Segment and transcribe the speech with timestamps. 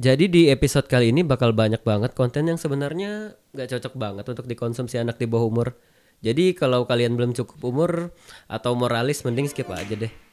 [0.00, 4.48] Jadi di episode kali ini bakal banyak banget konten yang sebenarnya nggak cocok banget untuk
[4.48, 5.68] dikonsumsi anak di bawah umur.
[6.24, 7.90] Jadi kalau kalian belum cukup umur
[8.48, 10.31] atau moralis mending skip aja deh.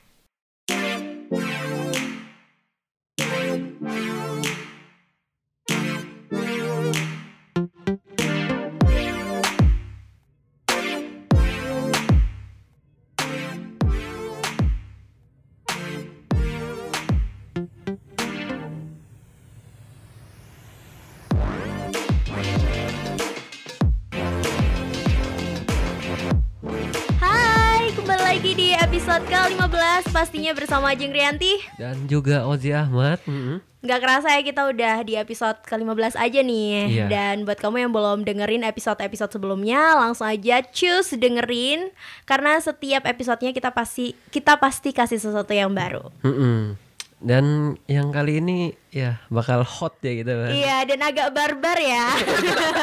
[30.50, 33.22] Pastinya bersama Jeng Rianti Dan juga Ozi Ahmad.
[33.22, 33.62] mm-mm.
[33.80, 37.06] Gak kerasa ya kita udah di episode ke-15 aja nih Iya.
[37.06, 41.94] Dan buat kamu yang belum dengerin episode-episode sebelumnya Langsung aja choose dengerin
[42.26, 46.74] Karena setiap episodenya kita pasti kita pasti kasih sesuatu yang baru Mm-mm.
[47.22, 47.46] Dan
[47.86, 48.58] yang kali ini
[48.90, 50.50] ya bakal hot ya gitu kan.
[50.50, 52.08] Iya dan agak barbar ya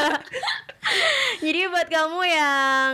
[1.37, 2.93] Jadi buat kamu yang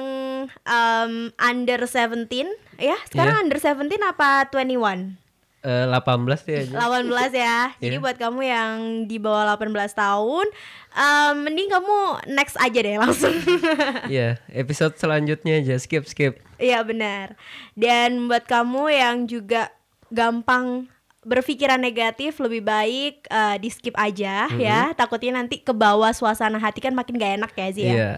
[0.64, 2.28] um, under 17
[2.76, 3.44] Ya sekarang Iya.
[3.44, 5.16] under 17 apa 21?
[5.64, 6.76] Eh, 18 ya aja.
[6.76, 7.60] 18 ya.
[7.80, 8.04] Jadi Iya.
[8.04, 8.74] buat kamu yang
[9.08, 10.44] di bawah 18 tahun,
[10.92, 11.96] em, mending kamu
[12.30, 13.32] next aja deh langsung.
[14.06, 16.44] Iya, episode selanjutnya aja skip skip.
[16.60, 17.40] Iya benar.
[17.74, 19.72] Dan buat kamu yang juga
[20.10, 20.92] gampang
[21.26, 24.94] berpikiran negatif lebih baik eh, di skip aja ya.
[24.94, 27.94] Takutnya nanti ke bawah suasana hati kan makin gak enak ya sih ya.
[27.94, 28.14] Iya.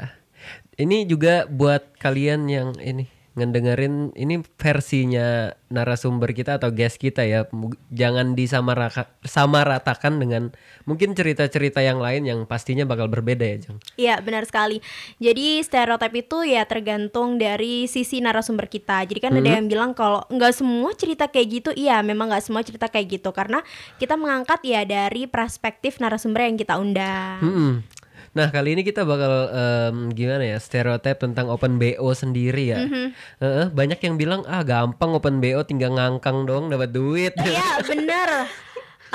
[0.76, 7.44] Ini juga buat kalian yang ini ngedengerin ini versinya narasumber kita atau guest kita ya.
[7.92, 10.56] Jangan disamaraka- samaratakan dengan
[10.88, 13.78] mungkin cerita-cerita yang lain yang pastinya bakal berbeda ya, Jeng.
[14.00, 14.80] Iya benar sekali.
[15.20, 19.04] Jadi stereotip itu ya tergantung dari sisi narasumber kita.
[19.04, 21.70] Jadi kan ada yang bilang kalau nggak semua cerita kayak gitu.
[21.76, 23.60] Iya memang nggak semua cerita kayak gitu karena
[24.00, 27.44] kita mengangkat ya dari perspektif narasumber yang kita undang.
[27.44, 27.74] Mm-mm.
[28.36, 32.84] Nah kali ini kita bakal em, gimana ya stereotip tentang open BO sendiri ya.
[33.40, 37.32] Heeh, banyak yang bilang ah gampang open BO tinggal ngangkang dong dapat duit.
[37.48, 38.52] Iya bener.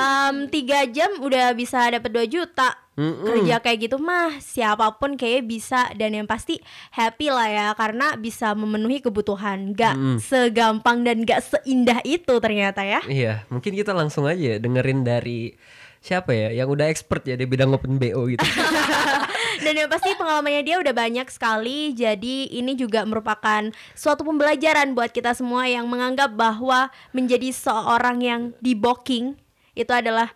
[0.00, 2.72] Em, tiga jam udah bisa dapat 2 juta.
[3.00, 6.60] Kerja kayak gitu mah siapa pun kayak bisa dan yang pasti
[6.92, 9.72] happy lah ya karena bisa memenuhi kebutuhan.
[9.72, 13.00] Gak segampang dan gak seindah itu ternyata ya.
[13.09, 15.53] Iya, mungkin kita langsung aja dengerin dari
[16.00, 16.48] siapa ya?
[16.52, 18.42] Yang udah expert ya di bidang open BO gitu.
[19.64, 21.92] Dan yang pasti pengalamannya dia udah banyak sekali.
[21.92, 28.40] Jadi ini juga merupakan suatu pembelajaran buat kita semua yang menganggap bahwa menjadi seorang yang
[28.64, 29.36] diboking
[29.76, 30.32] Itu adalah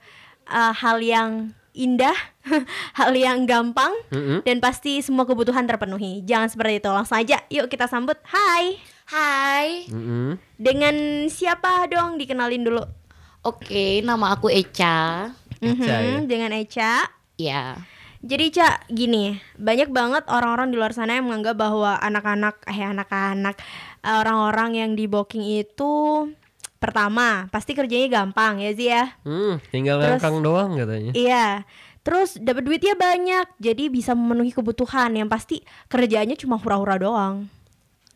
[0.47, 2.14] uh, hal yang indah,
[3.00, 3.91] hal yang gampang
[4.46, 6.22] Dan pasti semua kebutuhan terpenuhi.
[6.22, 7.41] Jangan seperti itu, langsung aja.
[7.48, 8.20] Yuk kita sambut.
[8.28, 8.78] Hai.
[9.04, 10.41] Hai, Mm-mm.
[10.56, 12.16] Dengan siapa dong?
[12.16, 12.81] Dikenalin dulu.
[13.44, 15.28] Oke nama aku Eca.
[15.64, 16.92] Eca, Mhm, Dengan Eca
[17.34, 17.80] Ya,
[18.25, 23.60] Jadi Cak, gini, banyak banget orang-orang di luar sana yang menganggap bahwa anak-anak, eh anak-anak,
[24.00, 26.25] eh, orang-orang yang di booking itu
[26.80, 29.12] pertama pasti kerjanya gampang ya sih ya.
[29.28, 31.12] Hmm, tinggal Terus- ngangkang doang katanya.
[31.12, 31.47] Iya.
[32.00, 35.12] Terus dapat duitnya banyak, jadi bisa memenuhi kebutuhan.
[35.12, 35.56] Yang pasti
[35.88, 37.48] kerjanya cuma hura-hura doang.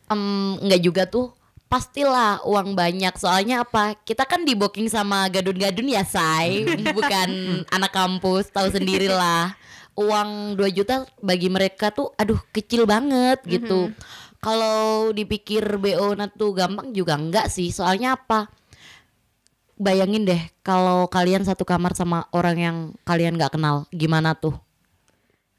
[0.09, 1.33] Em, nggak juga tuh.
[1.69, 3.13] Pastilah uang banyak.
[3.21, 3.93] Soalnya apa?
[4.01, 6.65] Kita kan di booking sama gadun-gadun ya, say.
[6.65, 7.29] Bukan
[7.69, 9.53] anak kampus, tahu sendirilah.
[9.93, 13.93] Uang 2 juta bagi mereka tuh aduh kecil banget gitu.
[14.39, 17.69] Kalau dipikir BO tuh gampang juga enggak sih.
[17.69, 18.49] Soalnya apa?
[19.79, 22.77] Bayangin deh kalau kalian satu kamar sama orang yang
[23.07, 24.59] kalian nggak kenal, gimana tuh?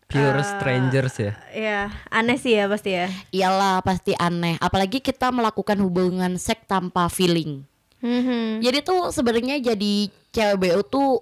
[0.09, 1.34] Pure strangers ya.
[1.53, 3.14] Ya, aneh sih ya pasti ya.
[3.30, 4.58] Iyalah pasti aneh.
[4.58, 7.62] Apalagi kita melakukan hubungan seks tanpa feeling.
[8.02, 8.66] Mhm.
[8.66, 11.22] Jadi tuh sebenarnya jadi cewek BO tuh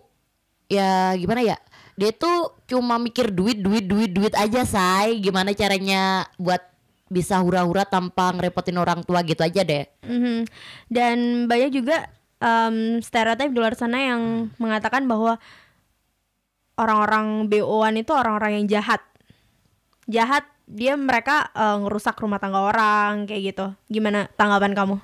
[0.71, 1.57] ya gimana ya?
[1.99, 5.19] Dia tuh cuma mikir duit, duit, duit, duit aja say.
[5.19, 6.63] Gimana caranya buat
[7.11, 9.83] bisa hura-hura tanpa ngerepotin orang tua gitu aja deh.
[10.07, 10.47] Mhm.
[10.87, 11.17] Dan
[11.51, 12.07] banyak juga
[12.39, 15.41] em, stereotip di luar sana yang mengatakan bahwa
[16.77, 19.01] orang-orang BO-an itu orang-orang yang jahat.
[20.07, 23.65] Jahat dia mereka eh, ngerusak rumah tangga orang kayak gitu.
[23.91, 24.97] Gimana tanggapan kamu?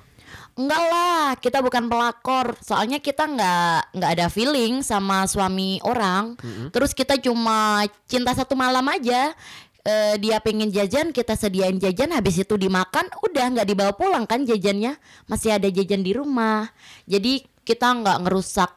[0.54, 2.54] Enggak lah, kita bukan pelakor.
[2.62, 6.38] Soalnya kita nggak nggak ada feeling sama suami orang.
[6.70, 9.34] Terus kita cuma cinta satu malam aja.
[9.84, 12.14] Eh, dia pengen jajan, kita sediain jajan.
[12.14, 14.94] Habis itu dimakan, udah nggak dibawa pulang kan jajannya.
[15.26, 16.70] Masih ada jajan di rumah.
[17.04, 18.70] Jadi kita nggak ngerusak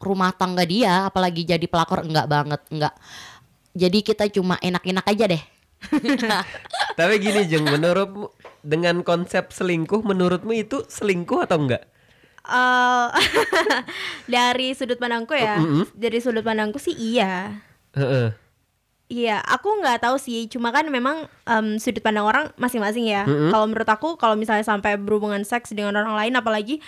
[0.00, 2.94] rumah tangga dia, apalagi jadi pelakor enggak banget, enggak.
[3.76, 5.42] Jadi kita cuma enak-enak aja deh.
[6.98, 11.84] Tapi gini Jeng, menurutmu dengan konsep selingkuh menurutmu itu selingkuh atau enggak?
[12.50, 13.08] eh,
[14.34, 15.84] dari sudut pandangku ya, Mm-mm.
[15.94, 17.60] dari sudut pandangku sih iya.
[17.94, 18.32] Heeh.
[19.10, 20.46] Iya, aku nggak tahu sih.
[20.46, 23.26] Cuma kan memang em, sudut pandang orang masing-masing ya.
[23.26, 23.50] Mm-mm.
[23.50, 26.78] Kalau menurut aku, kalau misalnya sampai berhubungan seks dengan orang lain, apalagi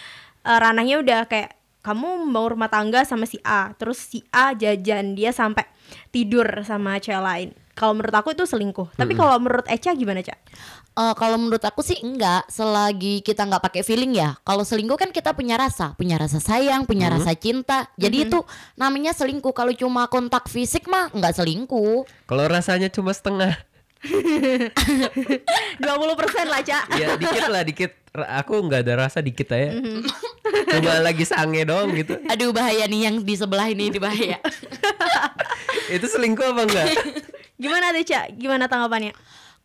[0.46, 5.18] eh, ranahnya udah kayak kamu mau rumah tangga sama si A, terus si A jajan
[5.18, 5.66] dia sampai
[6.14, 7.48] tidur sama cewek lain.
[7.74, 8.94] Kalau menurut aku itu selingkuh.
[8.94, 10.38] Tapi kalau menurut Echa gimana cak?
[10.92, 15.08] Eh, kalau menurut aku sih enggak selagi kita nggak pakai feeling ya kalau selingkuh kan
[15.08, 18.44] kita punya rasa punya rasa sayang punya rasa cinta jadi itu
[18.76, 23.56] namanya selingkuh kalau cuma kontak fisik mah nggak selingkuh Kalau rasanya cuma setengah.
[25.80, 25.80] 20%
[26.44, 26.84] lah cak.
[27.00, 28.01] Ya dikit lah dikit.
[28.12, 29.72] Aku nggak ada rasa dikit aja.
[30.72, 32.16] Cuma lagi sange doang gitu.
[32.28, 34.36] aduh bahaya nih yang di sebelah ini di bahaya
[35.96, 36.86] Itu selingkuh apa enggak?
[37.62, 38.36] Gimana deh cak?
[38.36, 39.12] Gimana tanggapannya?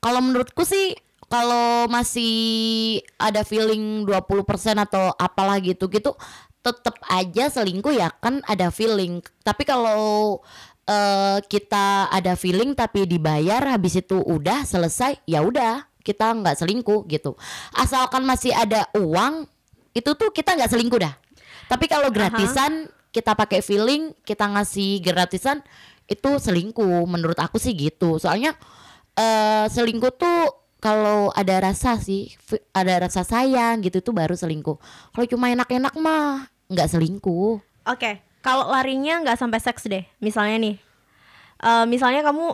[0.02, 0.94] kalau menurutku sih
[1.28, 4.38] kalau masih ada feeling 20%
[4.80, 6.16] atau apalah gitu gitu
[6.64, 10.40] tetap aja selingkuh ya kan ada feeling tapi kalau
[10.88, 17.04] eh, kita ada feeling tapi dibayar habis itu udah selesai ya udah kita nggak selingkuh
[17.12, 17.36] gitu.
[17.75, 19.44] Asalkan masih ada uang
[19.92, 21.12] itu tuh kita nggak selingkuh dah.
[21.68, 25.59] Tapi kalau gratisan kita pakai feeling kita ngasih gratisan
[26.07, 27.04] itu selingkuh.
[27.04, 28.15] Menurut aku sih gitu.
[28.15, 28.56] Soalnya
[29.19, 32.31] eh selingkuh tuh kalau ada rasa sih
[32.71, 34.80] ada rasa sayang gitu tuh baru selingkuh.
[35.12, 37.59] Kalau cuma enak-enak mah nggak selingkuh.
[37.88, 40.75] Oke, kalau larinya nggak sampai seks deh, misalnya nih,
[41.63, 42.45] eh, misalnya kamu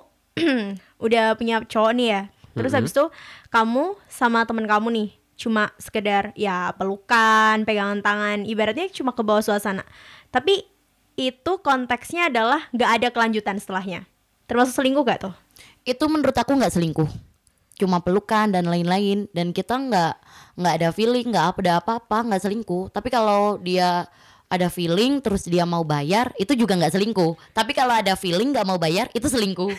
[1.05, 2.21] udah punya cowok nih ya,
[2.53, 3.05] terus habis itu
[3.50, 9.41] kamu sama temen kamu nih, cuma sekedar ya pelukan, pegangan tangan, ibaratnya cuma ke bawah
[9.41, 9.85] suasana,
[10.29, 10.65] tapi
[11.13, 14.09] itu konteksnya adalah nggak ada kelanjutan setelahnya,
[14.50, 15.33] termasuk selingkuh gak tuh?
[15.83, 17.09] itu menurut aku nggak selingkuh.
[17.75, 19.27] Cuma pelukan dan lain-lain.
[19.35, 20.13] Dan kita nggak
[20.59, 22.89] nggak ada feeling nggak ada apa-apa nggak selingkuh.
[22.91, 24.07] Tapi kalau dia
[24.47, 27.33] ada feeling terus dia mau bayar itu juga nggak selingkuh.
[27.51, 29.69] Tapi kalau ada feeling nggak mau bayar itu selingkuh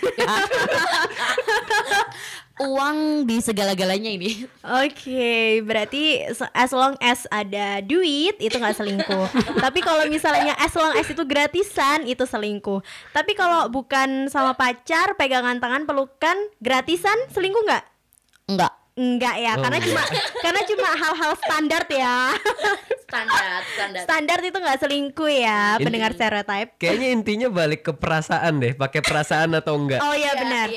[2.55, 9.27] uang di segala-galanya ini Oke, berarti se- as long as ada duit itu nggak selingkuh.
[9.65, 12.79] Tapi kalau misalnya as long as itu gratisan itu selingkuh.
[13.11, 17.85] Tapi kalau bukan sama pacar, pegangan tangan, pelukan, gratisan selingkuh nggak?
[18.45, 19.91] nggak Enggak ya, Oh, karena enggak.
[19.91, 20.03] cuma
[20.39, 22.19] karena cuma hal-hal standar ya.
[23.05, 26.79] standar standar standar itu nggak selingkuh ya, Ini- pendengar stereotype.
[26.79, 29.99] Kayaknya intinya balik ke perasaan deh, pakai perasaan atau enggak.
[29.99, 30.71] Oh iya benar.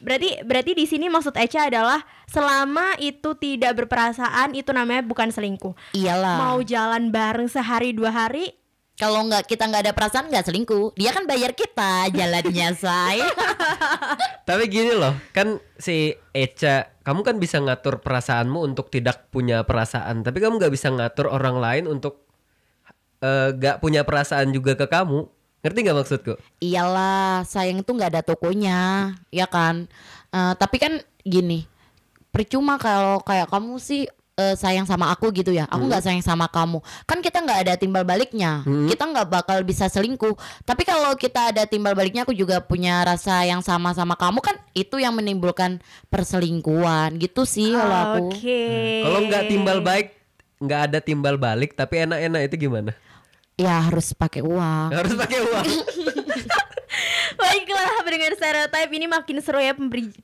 [0.00, 5.72] Berarti berarti di sini maksud Echa adalah selama itu tidak berperasaan itu namanya bukan selingkuh.
[5.92, 8.52] iyalah Mau jalan bareng sehari dua hari
[9.02, 13.18] kalau nggak kita nggak ada perasaan nggak selingkuh dia kan bayar kita jalannya say
[14.46, 20.22] Tapi gini loh, kan si Eca, kamu kan bisa ngatur perasaanmu untuk tidak punya perasaan,
[20.26, 22.26] tapi kamu nggak bisa ngatur orang lain untuk
[23.22, 25.26] eh, nggak punya perasaan juga ke kamu.
[25.62, 26.34] Ngerti nggak maksudku?
[26.58, 29.86] iyalah sayang itu nggak ada tokonya ya kan
[30.32, 31.68] Eh, tapi kan gini
[32.32, 34.08] percuma kalau kayak kamu sih
[34.42, 35.70] eh, sayang sama aku gitu ya.
[35.70, 36.82] Aku nggak sayang sama kamu.
[37.06, 38.66] Kan kita nggak ada timbal baliknya.
[38.66, 40.34] Kita nggak bakal bisa selingkuh.
[40.66, 44.58] Tapi kalau kita ada timbal baliknya aku juga punya rasa yang sama sama kamu kan
[44.74, 45.78] itu yang menimbulkan
[46.10, 47.14] perselingkuhan.
[47.22, 48.24] Gitu sih kalau aku.
[48.34, 48.62] Oke.
[49.06, 50.06] Kalau nggak timbal baik,
[50.58, 52.92] nggak ada timbal balik, tapi enak-enak itu gimana?
[53.60, 54.90] ya harus pakai uang.
[54.90, 55.66] Harus pakai uang.
[57.32, 59.72] Baiklah pendengar stereotype ini makin seru ya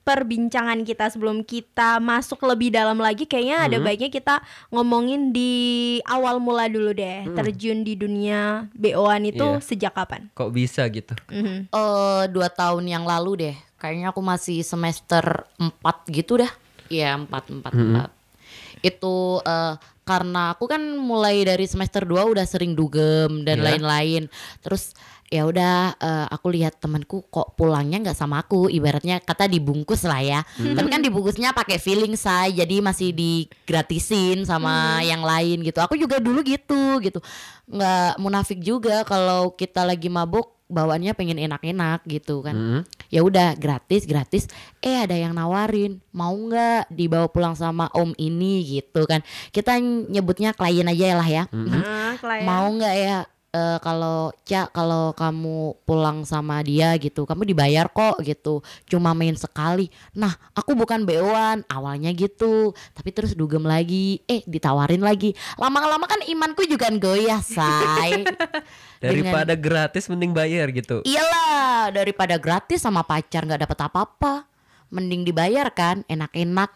[0.03, 5.53] perbincangan kita sebelum kita masuk lebih dalam lagi kayaknya ada baiknya kita ngomongin di
[6.05, 9.65] awal mula dulu deh terjun di dunia BO-an itu Iya.
[9.65, 10.29] sejak kapan?
[10.33, 11.17] Kok bisa gitu?
[11.29, 11.69] Mhm.
[11.69, 15.23] eh dua tahun yang lalu deh kayaknya aku masih semester
[15.57, 15.73] 4
[16.09, 16.53] gitu dah
[16.89, 18.11] Iya empat empat empat
[18.81, 23.65] itu eh, karena aku kan mulai dari semester 2 udah sering dugem dan Iya.
[23.67, 24.23] lain-lain
[24.61, 24.97] terus
[25.29, 30.21] ya udah eh, aku lihat temanku kok pulangnya nggak sama aku ibaratnya kata dibungkus lah
[30.25, 30.41] ya.
[30.57, 35.79] Tapi kan dibungkusnya pakai feeling say jadi masih digratisin sama yang lain gitu.
[35.85, 37.21] Aku juga dulu gitu gitu.
[37.69, 42.57] Nggak munafik juga kalau kita lagi mabuk bawaannya pengen enak-enak gitu kan.
[42.57, 42.81] Mhm.
[43.09, 44.45] ya udah gratis gratis.
[44.85, 48.61] Eh ada yang nawarin mau nggak dibawa pulang sama om ini?
[48.65, 49.25] Gitu kan.
[49.49, 51.45] Kita nyebutnya klien aja lah ya.
[52.21, 52.45] Klien.
[52.49, 58.21] mau nggak ya eh, kalau cak kalau kamu pulang sama dia gitu kamu dibayar kok
[58.21, 64.45] gitu cuma main sekali nah aku bukan beoan awalnya gitu tapi terus dugem lagi eh
[64.45, 68.25] ditawarin lagi lama-lama kan imanku juga goyah say
[68.99, 71.07] Dengan- Daripada gratis mending bayar gitu.
[71.07, 74.43] Iyalah daripada gratis sama pacar nggak dapat apa-apa,
[74.91, 76.67] mending dibayar kan, enak-enak.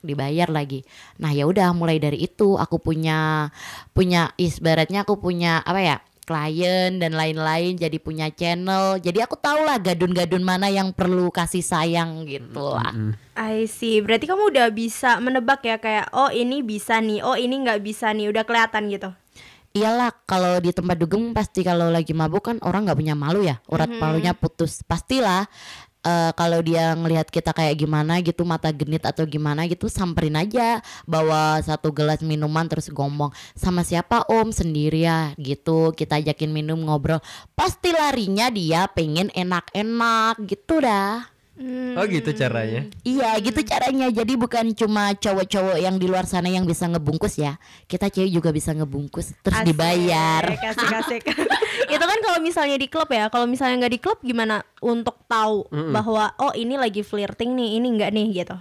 [0.00, 0.84] Dibayar lagi.
[1.20, 3.48] Nah ya udah mulai dari itu aku punya
[3.92, 5.96] punya ibaratnya aku punya apa ya
[6.30, 11.58] klien dan lain-lain jadi punya channel jadi aku tahu lah gadun-gadun mana yang perlu kasih
[11.58, 12.94] sayang gitu lah
[13.34, 14.04] I see.
[14.04, 18.12] Berarti kamu udah bisa menebak ya kayak oh ini bisa nih, oh ini nggak bisa
[18.12, 19.10] nih, udah kelihatan gitu.
[19.70, 23.62] iyalah kalau di tempat dugem pasti kalau lagi mabuk kan orang nggak punya malu ya
[23.70, 25.46] urat palunya putus pastilah
[26.04, 30.80] eh, kalau dia ngelihat kita kayak gimana gitu mata genit atau gimana gitu samperin aja
[31.08, 34.52] bawa satu gelas minuman terus ngomong sama siapa om?
[34.52, 35.96] Sendiri ya gitu.
[35.96, 37.22] Kita ajakin minum ngobrol.
[37.54, 41.39] Pasti larinya dia pengen enak-enak gitu dah
[41.94, 42.88] Oh gitu caranya.
[43.04, 47.60] Iya gitu caranya Jadi bukan cuma cowok-cowok yang di luar sana yang bisa ngebungkus ya
[47.84, 51.20] Kita cewek juga bisa ngebungkus Terus Asik, dibayar Kasih kasih.
[51.94, 53.28] itu kan kalau misalnya di klub ya.
[53.28, 57.86] Kalau misalnya nggak di klub gimana untuk tahu bahwa oh ini lagi flirting nih, ini
[57.98, 58.56] nggak nih gitu.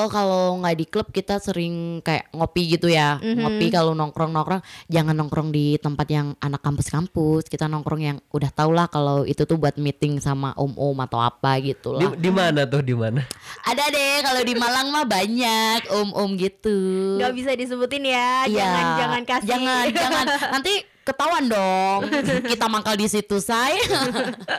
[0.00, 5.12] Oh kalau nggak di klub kita sering kayak ngopi gitu ya Ngopi kalau nongkrong-nongkrong Jangan
[5.12, 9.60] nongkrong di tempat yang anak kampus-kampus Kita nongkrong yang udah tau lah kalau itu tuh
[9.60, 13.20] buat meeting sama om-om atau apa gitu Di, lah di mana tuh di mana?
[13.68, 16.80] Ada deh kalau di Malang mah banyak om-om gitu
[17.20, 18.48] Nggak bisa disebutin ya.
[18.48, 18.56] Iya.
[18.56, 19.48] Jangan jangan kasih.
[19.48, 20.24] Jangan, jangan.
[20.56, 20.72] Nanti
[21.04, 22.00] ketahuan dong.
[22.46, 23.76] Kita mangkal di situ, say.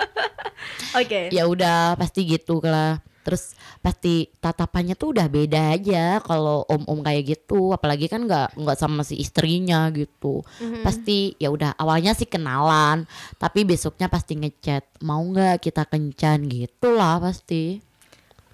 [1.00, 1.34] Oke.
[1.34, 3.02] ya udah, pasti gitu lah.
[3.22, 3.54] Terus
[3.86, 9.06] pasti tatapannya tuh udah beda aja kalau om-om kayak gitu, apalagi kan nggak nggak sama
[9.06, 10.42] si istrinya gitu.
[10.82, 13.06] Pasti ya udah awalnya sih kenalan,
[13.38, 17.82] tapi besoknya pasti ngechat, mau nggak kita kencan gitu lah pasti.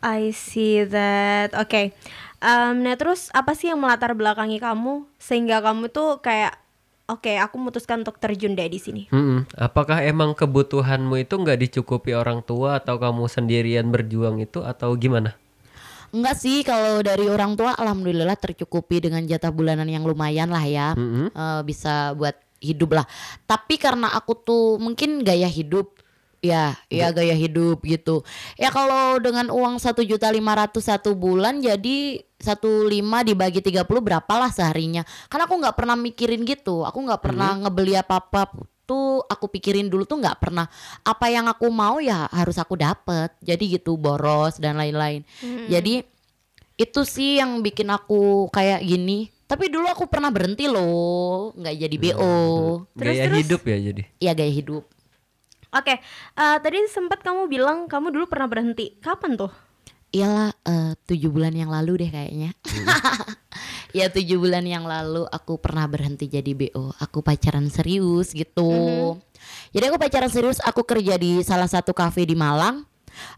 [0.03, 1.57] I see that.
[1.57, 1.95] Oke.
[2.37, 6.66] Em, nah terus apa sih yang melatar belakangi kamu sehingga kamu tuh kayak
[7.07, 9.03] oke aku memutuskan untuk terjun deh di sini.
[9.09, 9.47] Mm-mm.
[9.55, 15.33] Apakah emang kebutuhanmu itu nggak dicukupi orang tua atau kamu sendirian berjuang itu atau gimana?
[16.11, 20.87] Enggak sih kalau dari orang tua alhamdulillah tercukupi dengan jatah bulanan yang lumayan lah ya.
[20.95, 21.31] Mm-mm.
[21.31, 23.05] Eh, bisa buat hidup lah.
[23.43, 25.93] Tapi karena aku tuh mungkin gaya hidup
[26.41, 28.21] ya, ya gaya hidup gitu.
[28.55, 33.83] Ya kalau dengan uang satu juta lima ratus satu bulan jadi satu lima dibagi 30
[33.87, 35.01] berapa lah seharinya.
[35.27, 36.85] Karena aku nggak pernah mikirin gitu.
[36.85, 38.49] Aku nggak pernah ngebeli apa-apa
[38.87, 40.63] tuh aku pikirin dulu tuh nggak pernah
[41.03, 45.27] apa yang aku mau ya harus aku dapet jadi gitu boros dan lain-lain
[45.67, 46.07] jadi
[46.79, 51.95] itu sih yang bikin aku kayak gini tapi dulu aku pernah berhenti loh nggak jadi
[51.99, 52.07] bo
[52.95, 53.39] Terus, Gaya terus?
[53.43, 54.03] hidup ya jadi.
[54.23, 54.83] ya gaya hidup
[55.73, 55.99] Oke.
[56.37, 58.95] eh, tadi sempat kamu bilang kamu dulu pernah berhenti.
[58.99, 59.51] Kapan tuh?
[60.11, 62.51] iyalah eh, tujuh bulan yang lalu deh kayaknya.
[63.95, 69.15] Ya tujuh bulan yang lalu aku pernah berhenti jadi bo aku pacaran serius gitu.
[69.73, 72.83] Jadi aku pacaran serius aku kerja di salah satu kafe di Malang.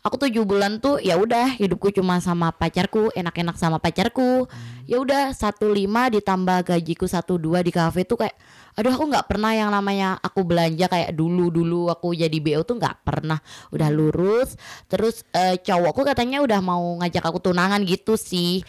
[0.03, 4.49] Aku tujuh bulan tuh ya udah hidupku cuma sama pacarku enak-enak sama pacarku
[4.89, 8.33] ya udah satu lima ditambah gajiku satu dua di kafe tuh kayak
[8.73, 12.81] aduh aku nggak pernah yang namanya aku belanja kayak dulu dulu aku jadi bo tuh
[12.81, 13.37] nggak pernah.
[13.69, 14.57] Udah lurus
[14.89, 18.65] terus eh, cowokku katanya udah mau ngajak aku tunangan gitu sih.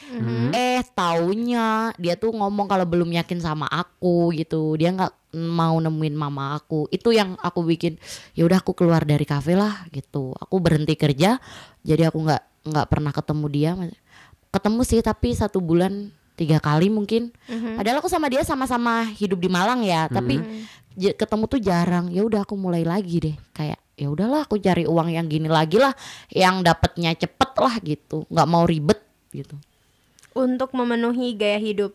[0.52, 4.76] Eh taunya dia tuh ngomong kalau belum yakin sama aku gitu.
[4.76, 6.84] Dia nggak mau nemuin mama aku.
[6.92, 7.96] Itu yang aku bikin
[8.36, 10.36] ya udah aku keluar dari kafe lah gitu.
[10.36, 11.40] Aku berhenti kerja
[11.80, 13.70] jadi aku nggak nggak pernah ketemu dia
[14.50, 17.30] ketemu sih tapi satu bulan tiga kali mungkin
[17.76, 20.40] padahal aku sama dia sama-sama hidup di Malang ya tapi
[20.94, 24.84] j- ketemu tuh jarang ya udah aku mulai lagi deh kayak ya udahlah aku cari
[24.84, 25.92] uang yang gini lagi lah
[26.28, 28.98] yang dapatnya cepet lah gitu nggak mau ribet
[29.30, 29.54] gitu
[30.30, 31.92] Untuk memenuhi gaya hidup.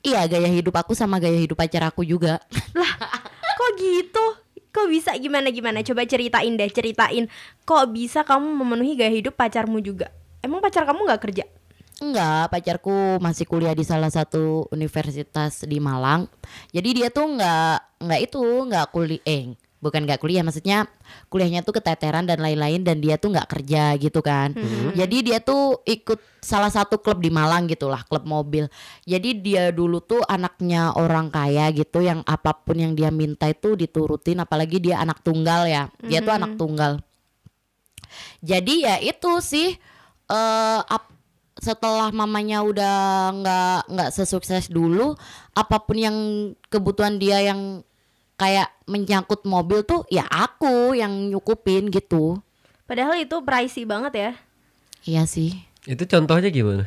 [0.00, 2.38] iya gaya hidup aku sama gaya hidup pacar aku juga
[3.56, 4.24] Kok gitu?
[4.68, 5.80] Kok bisa gimana gimana?
[5.80, 7.24] Coba ceritain deh, ceritain.
[7.64, 10.12] Kok bisa kamu memenuhi gaya hidup pacarmu juga?
[10.38, 11.44] Emang pacar kamu nggak kerja?
[11.96, 16.28] Enggak, pacarku masih kuliah di salah satu universitas di Malang.
[16.68, 20.84] Jadi dia tuh enggak enggak itu, enggak kuliah eh bukan enggak kuliah, maksudnya
[21.32, 24.52] kuliahnya tuh keteteran dan lain-lain dan dia tuh enggak kerja gitu kan.
[24.92, 28.68] Jadi dia tuh ikut salah satu klub di Malang gitulah, klub mobil.
[29.08, 33.72] Jadi dia dulu tuh anaknya orang kaya gitu yang apa pun yang dia minta itu
[33.72, 35.88] diturutin apalagi dia anak tunggal ya.
[36.04, 36.92] Dia tuh anak tunggal.
[38.44, 39.72] Jadi ya itu sih
[40.26, 41.15] eh ap-
[41.56, 42.96] setelah mamanya udah
[43.32, 45.16] nggak nggak sesukses dulu,
[45.56, 46.16] apa pun yang
[46.68, 47.80] kebutuhan dia yang
[48.36, 52.40] kayak menyangkut mobil tuh ya aku yang nyukupin gitu.
[52.86, 54.30] Padahal itu pricey banget ya.
[55.06, 55.56] Iya sih.
[55.88, 56.86] Itu contohnya gimana?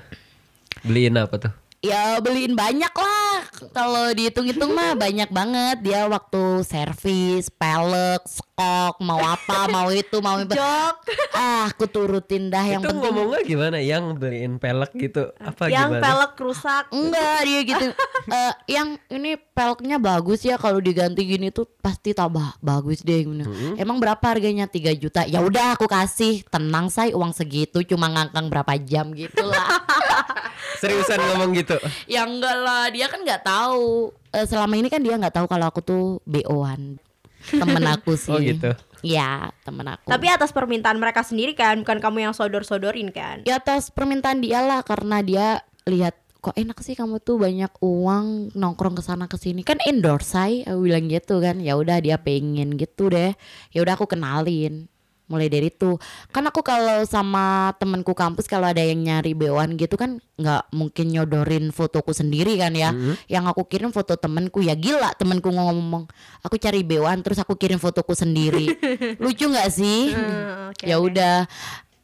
[0.85, 1.53] Beliin apa tuh?
[1.79, 3.28] Ya beliin banyak lah
[3.75, 10.39] kalau dihitung-hitung mah banyak banget dia waktu servis, pelek, skok, mau apa, mau itu, mau
[10.39, 10.55] itu.
[10.55, 10.95] Jok.
[11.35, 13.03] Ah, aku turutin dah yang itu penting.
[13.03, 13.77] ngomongnya gimana?
[13.79, 15.31] Yang beliin pelek gitu?
[15.39, 16.03] Apa yang gimana?
[16.03, 16.83] pelek rusak.
[16.91, 17.85] Enggak dia gitu.
[18.29, 23.25] Eh, yang ini peleknya bagus ya kalau diganti gini tuh pasti tambah bagus deh.
[23.25, 23.43] gini.
[23.79, 24.69] Emang berapa harganya?
[24.69, 25.25] 3 juta.
[25.25, 26.45] Ya udah aku kasih.
[26.47, 29.81] Tenang say uang segitu cuma ngangkang berapa jam gitu lah.
[30.81, 31.75] Seriusan ngomong gitu?
[32.07, 34.13] ya enggak lah, dia kan nggak tahu.
[34.29, 37.01] Eh, selama ini kan dia nggak tahu kalau aku tuh BO-an.
[37.49, 38.29] Temen aku sih.
[38.29, 38.77] Oh, gitu.
[39.01, 40.05] Ya, temen aku.
[40.11, 43.41] Tapi atas permintaan mereka sendiri kan, bukan kamu yang sodor-sodorin kan?
[43.47, 48.55] ya atas permintaan dia lah karena dia lihat kok enak sih kamu tuh banyak uang
[48.55, 52.15] nongkrong ke sana ke sini kan endorse say aku bilang gitu kan ya udah dia
[52.15, 53.35] pengen gitu deh
[53.75, 54.87] ya udah aku kenalin
[55.29, 55.95] mulai dari itu.
[56.33, 61.13] Kan aku kalau sama temanku kampus kalau ada yang nyari bewan gitu kan nggak mungkin
[61.13, 62.91] nyodorin fotoku sendiri kan ya.
[63.29, 66.09] Yang aku kirim foto temenku ya gila temenku ngomong
[66.41, 68.73] aku cari bewan terus aku kirim fotoku sendiri.
[69.23, 70.11] Lucu nggak sih?
[70.11, 71.13] Hmm, oke, ya oke.
[71.13, 71.35] udah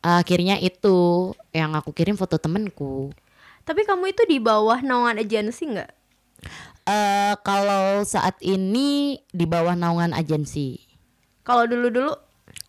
[0.05, 3.09] akhirnya itu yang aku kirim foto temenku
[3.65, 5.89] Tapi kamu itu di bawah naungan agensi nggak?
[6.85, 10.77] eh kalau saat ini di bawah naungan agensi.
[11.41, 12.13] Kalau dulu-dulu,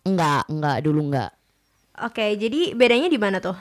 [0.07, 1.31] enggak enggak dulu enggak
[1.99, 2.25] oke.
[2.39, 3.57] Jadi bedanya di mana tuh?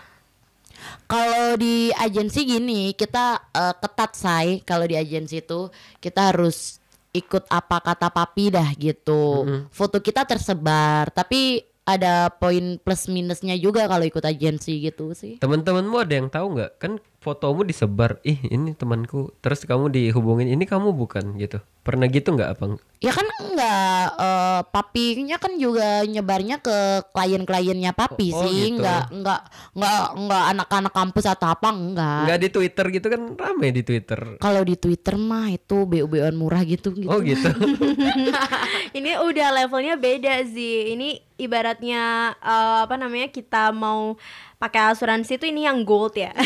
[1.06, 5.70] kalau di agensi gini kita eh, ketat say kalau di agensi itu
[6.02, 6.78] kita harus
[7.16, 13.86] ikut apa kata papi dah gitu foto kita tersebar tapi ada poin plus minusnya juga
[13.86, 16.82] kalau ikut agensi gitu sih Teman-temanmu ada yang tahu nggak?
[16.82, 18.22] Kan fotomu disebar.
[18.22, 19.34] Ih, ini temanku.
[19.42, 21.58] Terus kamu dihubungin, ini kamu bukan gitu.
[21.82, 22.78] Pernah gitu nggak, Abang?
[22.98, 28.78] Ya kan enggak eh, papinya kan juga nyebarnya ke klien-kliennya papi Oh, sih, gitu.
[28.80, 29.40] enggak enggak
[29.74, 32.22] enggak enggak anak-anak kampus atau apa enggak.
[32.26, 34.20] Nggak di Twitter gitu kan rame di Twitter.
[34.38, 37.10] Kalau di Twitter mah itu BU-BUan murah gitu gitu.
[37.10, 37.50] Oh gitu.
[38.98, 40.96] Ini udah levelnya beda sih.
[40.96, 44.16] Ini ibaratnya eh, apa namanya kita mau
[44.56, 46.32] pakai asuransi itu ini yang gold ya.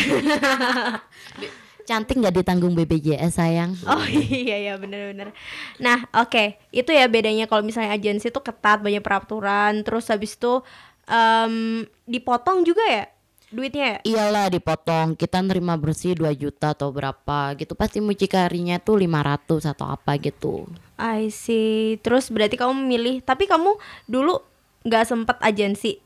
[1.87, 3.73] Cantik nggak ditanggung BPJS sayang.
[3.89, 5.33] oh iya iya bener-bener.
[5.81, 9.81] Nah oke itu ya bedanya kalau misalnya agensi itu ketat banyak peraturan.
[9.81, 10.61] Terus habis itu
[11.09, 13.05] em, dipotong juga ya
[13.51, 13.99] duitnya ya.
[14.07, 19.85] Iyalah dipotong kita nerima bersih 2 juta atau berapa gitu pasti mucikarinya tuh 500 atau
[19.91, 20.65] apa gitu.
[20.95, 21.99] I see.
[21.99, 23.15] Terus berarti kamu memilih.
[23.21, 23.75] Tapi kamu
[24.07, 24.39] dulu
[24.85, 26.01] nggak sempet agensi.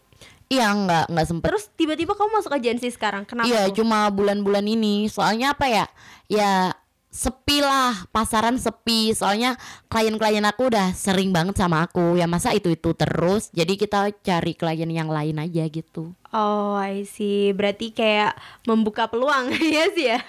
[0.45, 3.25] Iya nggak nggak sempet Terus tiba-tiba kamu masuk agensi sekarang.
[3.25, 3.49] Kenapa?
[3.49, 5.85] Iya cuma bulan-bulan ini soalnya apa ya
[6.29, 6.73] ya
[7.15, 9.55] sepi lah pasaran sepi soalnya
[9.87, 14.51] klien-klien aku udah sering banget sama aku ya masa itu itu terus jadi kita cari
[14.51, 17.55] klien yang lain aja gitu Oh, I see.
[17.55, 18.35] Berarti kayak
[18.67, 20.19] membuka peluang ya sih ya.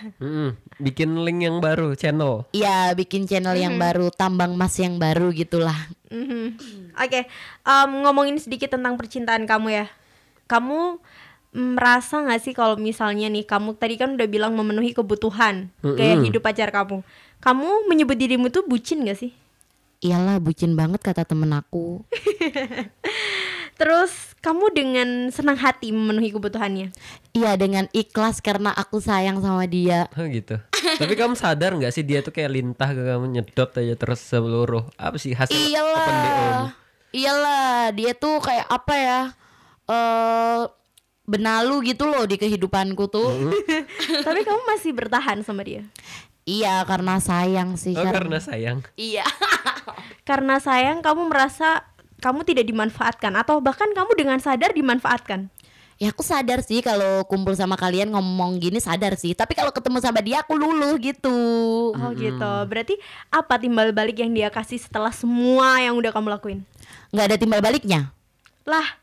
[0.79, 2.47] Bikin link yang baru, channel.
[2.55, 5.75] Iya bikin channel yang baru tambang emas yang baru gitulah
[6.07, 6.95] Mhm.
[6.95, 7.27] Oke,
[7.67, 9.87] em, ngomongin sedikit tentang percintaan kamu ya.
[10.47, 11.03] Kamu
[11.57, 16.29] merasa nggak sih kalau misalnya nih kamu tadi kan udah bilang memenuhi kebutuhan gaya Mm-mm.
[16.29, 17.01] hidup pacar kamu.
[17.37, 19.33] Kamu menyebut dirimu tuh bucin gak sih?
[19.97, 22.05] iyalah bucin banget kata temen aku
[23.77, 26.93] Terus kamu dengan senang hati memenuhi kebutuhannya.
[27.33, 30.57] iya dengan ikhlas karena aku sayang sama dia Oh gitu.
[30.73, 34.89] Tapi kamu sadar nggak sih dia tuh kayak lintah ke kamu nyedot aja terus seluruh
[34.97, 35.73] apa sih hasil open BO?
[35.73, 36.61] Iyalah.
[37.13, 39.21] Iyalah, dia tuh kayak apa ya?
[39.87, 40.61] Eh
[41.27, 43.51] benalu gitu loh di kehidupanku tuh.
[44.27, 45.83] Tapi kamu masih bertahan sama dia.
[46.47, 48.23] Iya, karena sayang sih Oh kan.
[48.23, 48.79] karena sayang.
[48.95, 49.27] Iya.
[50.27, 51.87] Karena sayang kamu merasa
[52.19, 55.47] kamu tidak dimanfaatkan atau bahkan kamu dengan sadar dimanfaatkan.
[55.97, 59.33] Ya aku sadar sih kalau kumpul sama kalian ngomong gini sadar sih.
[59.33, 61.31] Tapi kalau ketemu sama dia aku luluh gitu.
[61.95, 62.53] Oh gitu.
[62.67, 62.99] Berarti
[63.31, 66.61] apa timbal balik yang dia kasih setelah semua yang udah kamu lakuin?
[67.15, 68.11] nggak ada timbal baliknya.
[68.67, 68.99] Lah,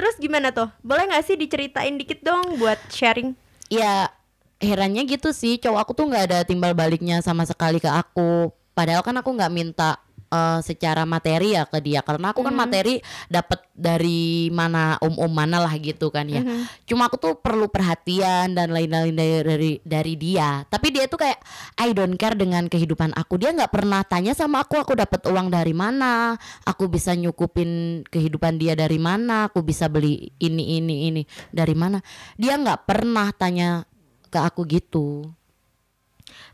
[0.00, 0.72] terus gimana tuh?
[0.80, 3.36] Boleh nggak sih diceritain dikit dong buat sharing?
[3.68, 4.08] Ya
[4.56, 5.60] herannya gitu sih.
[5.60, 8.48] Cowok aku tuh nggak ada timbal baliknya sama sekali ke aku.
[8.72, 13.02] Padahal kan aku nggak minta eh, secara materi ya ke dia karena aku kan materi
[13.26, 16.44] dapat dari mana om-om mana lah gitu kan ya.
[16.84, 20.62] Cuma aku tuh perlu perhatian dan lain-lain dari, dari dari dia.
[20.68, 21.40] Tapi dia tuh kayak
[21.80, 23.40] I don't care dengan kehidupan aku.
[23.40, 26.36] Dia nggak pernah tanya sama aku aku dapat uang dari mana,
[26.68, 32.04] aku bisa nyukupin kehidupan dia dari mana, aku bisa beli ini ini ini dari mana.
[32.36, 33.88] Dia nggak pernah tanya
[34.28, 35.24] ke aku gitu.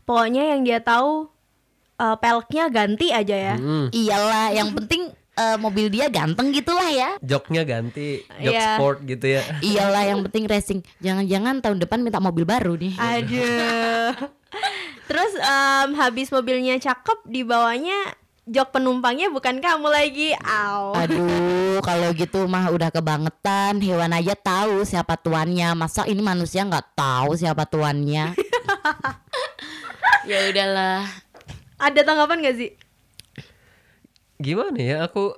[0.07, 1.27] Pokoknya yang dia tahu
[1.97, 3.55] eh, peleknya ganti aja ya.
[3.57, 3.87] Mm.
[3.91, 5.01] Iyalah, yang penting
[5.37, 7.17] eh, mobil dia ganteng gitulah ya.
[7.21, 8.69] Joknya ganti, jok Iya.
[8.77, 9.41] sport gitu ya.
[9.61, 10.79] Iyalah, yang penting racing.
[10.97, 12.93] Jangan-jangan tahun depan minta mobil baru nih.
[12.97, 14.13] Aduh.
[15.07, 17.95] Terus em, habis mobilnya cakep dibawanya
[18.47, 20.31] jok penumpangnya bukan kamu lagi.
[20.39, 20.95] Aw.
[21.03, 23.79] Aduh, kalau gitu mah udah kebangetan.
[23.83, 25.75] Hewan aja tahu siapa tuannya.
[25.75, 28.35] Masa ini manusia nggak tahu siapa tuannya?
[30.31, 31.03] ya udahlah.
[31.77, 32.71] Ada tanggapan gak sih?
[34.37, 35.33] Gimana ya aku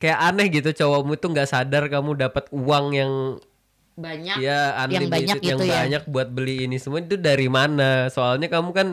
[0.00, 3.12] kayak aneh gitu cowokmu tuh nggak sadar kamu dapat uang yang
[4.00, 4.40] Banyak.
[4.40, 5.76] ya yang unlimited banyak yang gitu ya.
[5.84, 8.08] banyak buat beli ini semua itu dari mana?
[8.08, 8.88] Soalnya kamu kan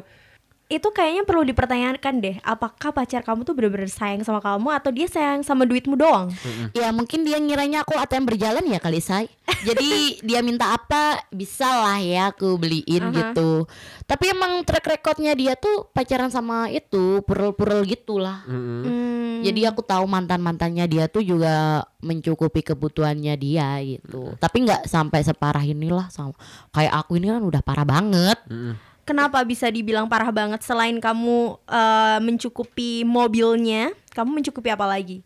[0.68, 2.36] Itu kayaknya perlu dipertanyakan deh.
[2.44, 6.28] Apakah pacar kamu tuh bener-bener sayang sama kamu atau dia sayang sama duitmu doang?
[6.76, 9.32] Ya mungkin dia ngiranya aku ATM berjalan ya kali say.
[9.64, 9.88] Jadi
[10.28, 13.16] dia minta apa bisa lah ya aku beliin Aha.
[13.16, 13.64] gitu.
[14.04, 18.44] Tapi emang track recordnya dia tuh pacaran sama itu purel-purel gitulah.
[18.44, 18.84] mm-mm.
[18.84, 19.40] Hmm.
[19.48, 24.36] Jadi aku tahu mantan mantannya dia tuh juga mencukupi kebutuhannya dia gitu.
[24.36, 26.36] Tapi nggak sampai separah inilah sama
[26.76, 28.36] kayak aku ini kan udah parah banget.
[28.52, 28.87] Mm-mm.
[29.08, 35.24] Kenapa bisa dibilang parah banget selain kamu eh, mencukupi mobilnya, kamu mencukupi apa lagi?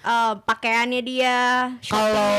[0.00, 1.36] Eh, pakaiannya dia,
[1.84, 2.32] Kalau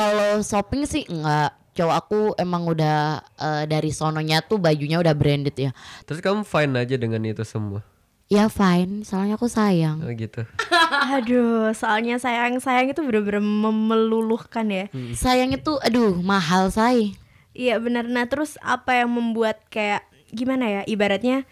[0.00, 1.60] kalau shopping sih nggak.
[1.70, 5.70] Cowok aku emang udah eh, dari sononya tuh bajunya udah branded ya.
[6.08, 7.84] Terus kamu fine aja dengan itu semua.
[8.30, 10.00] Ya fine, soalnya aku sayang.
[10.06, 10.46] Oh gitu.
[11.18, 14.86] Aduh, soalnya sayang-sayang itu bener-bener memeluluhkan ya.
[15.18, 17.18] Sayang itu aduh mahal say.
[17.54, 18.06] Iya benar.
[18.06, 20.82] Nah terus apa yang membuat kayak gimana ya?
[20.86, 21.44] Ibaratnya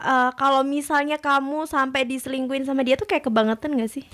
[0.00, 4.04] eh, kalau misalnya kamu sampai diselingkuin sama dia tuh kayak kebangetan gak sih?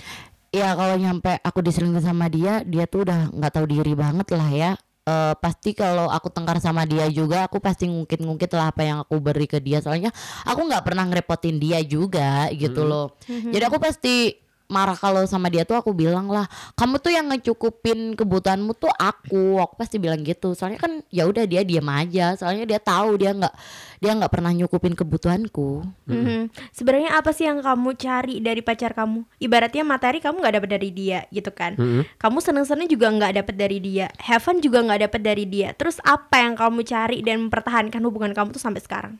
[0.48, 4.48] Ya kalau nyampe aku diselingkuhin sama dia, dia tuh udah nggak tahu diri banget lah
[4.48, 4.70] ya.
[5.08, 9.16] Eh, pasti kalau aku tengkar sama dia juga, aku pasti ngungkit-ngungkit lah apa yang aku
[9.16, 9.80] beri ke dia.
[9.80, 10.12] Soalnya
[10.44, 13.16] aku nggak pernah ngerepotin dia juga gitu loh.
[13.24, 14.36] Jadi aku pasti
[14.68, 16.44] marah kalau sama dia tuh aku bilang lah,
[16.76, 19.58] kamu tuh yang ngecukupin kebutuhanmu tuh aku.
[19.64, 20.52] Aku pasti bilang gitu.
[20.52, 22.36] Soalnya kan ya udah dia diam aja.
[22.36, 23.54] Soalnya dia tahu dia nggak
[23.98, 25.82] dia nggak pernah nyukupin kebutuhanku.
[26.06, 26.52] Mhm.
[26.70, 29.24] Sebenarnya apa sih yang kamu cari dari pacar kamu?
[29.40, 31.74] Ibaratnya materi kamu nggak dapat dari dia gitu kan?
[31.74, 32.04] Mm-mm.
[32.20, 35.72] Kamu seneng-seneng juga nggak dapat dari dia, heaven juga nggak dapat dari dia.
[35.74, 39.16] Terus apa yang kamu cari dan mempertahankan hubungan kamu tuh sampai sekarang?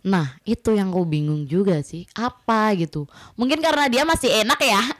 [0.00, 3.04] Nah itu yang aku bingung juga sih Apa gitu
[3.36, 4.80] Mungkin karena dia masih enak ya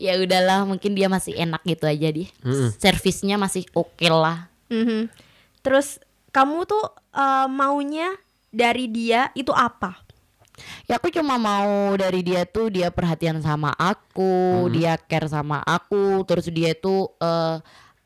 [0.00, 2.72] Ya udahlah mungkin dia masih enak gitu aja deh Mm-mm.
[2.80, 5.12] Servisnya masih oke lah Mhm.
[5.60, 6.00] Terus
[6.32, 6.80] kamu tuh
[7.12, 8.08] eh, maunya
[8.48, 10.00] dari dia itu apa?
[10.88, 16.24] Ya aku cuma mau dari dia tuh dia perhatian sama aku Dia care sama aku
[16.28, 17.56] Terus dia tuh eh,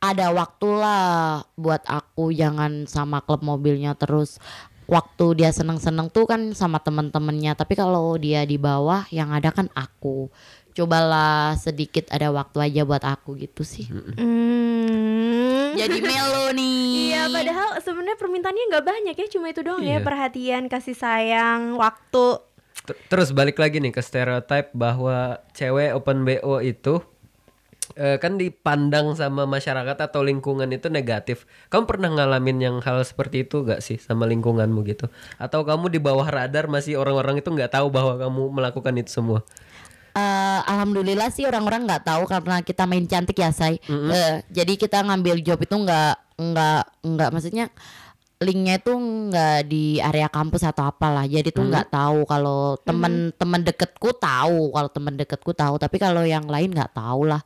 [0.09, 1.07] ada waktu lah
[1.55, 4.39] buat aku Jangan sama klub mobilnya terus
[4.87, 9.67] Waktu dia seneng-seneng tuh kan sama temen-temennya Tapi kalau dia di bawah yang ada kan
[9.73, 10.31] aku
[10.73, 15.73] Cobalah sedikit ada waktu aja buat aku gitu sih Hmm.
[15.75, 20.05] Jadi melo nih Iya, padahal sebenarnya permintaannya nggak banyak ya, cuma itu doang ya, Iya.
[20.05, 22.41] perhatian, kasih sayang, waktu.
[22.85, 27.01] Ter- Terus balik lagi nih ke stereotype bahwa cewek open BO itu
[27.95, 31.47] eh, kan dipandang sama masyarakat atau lingkungan itu negatif.
[31.71, 35.07] Kamu pernah ngalamin yang hal seperti itu gak sih sama lingkunganmu gitu?
[35.39, 39.47] Atau kamu di bawah radar masih orang-orang itu nggak tahu bahwa kamu melakukan itu semua?
[40.17, 43.77] Eh, alhamdulillah sih orang-orang nggak tahu karena kita main cantik ya say.
[43.87, 47.73] Eh, jadi kita ngambil job itu nggak nggak nggak maksudnya
[48.37, 51.25] linknya itu nggak di area kampus atau apalah.
[51.25, 55.81] Jadi tuh nggak tahu kalau temen-temen deketku tahu kalau temen deketku tahu.
[55.81, 57.41] Tapi kalau yang lain nggak tahu lah.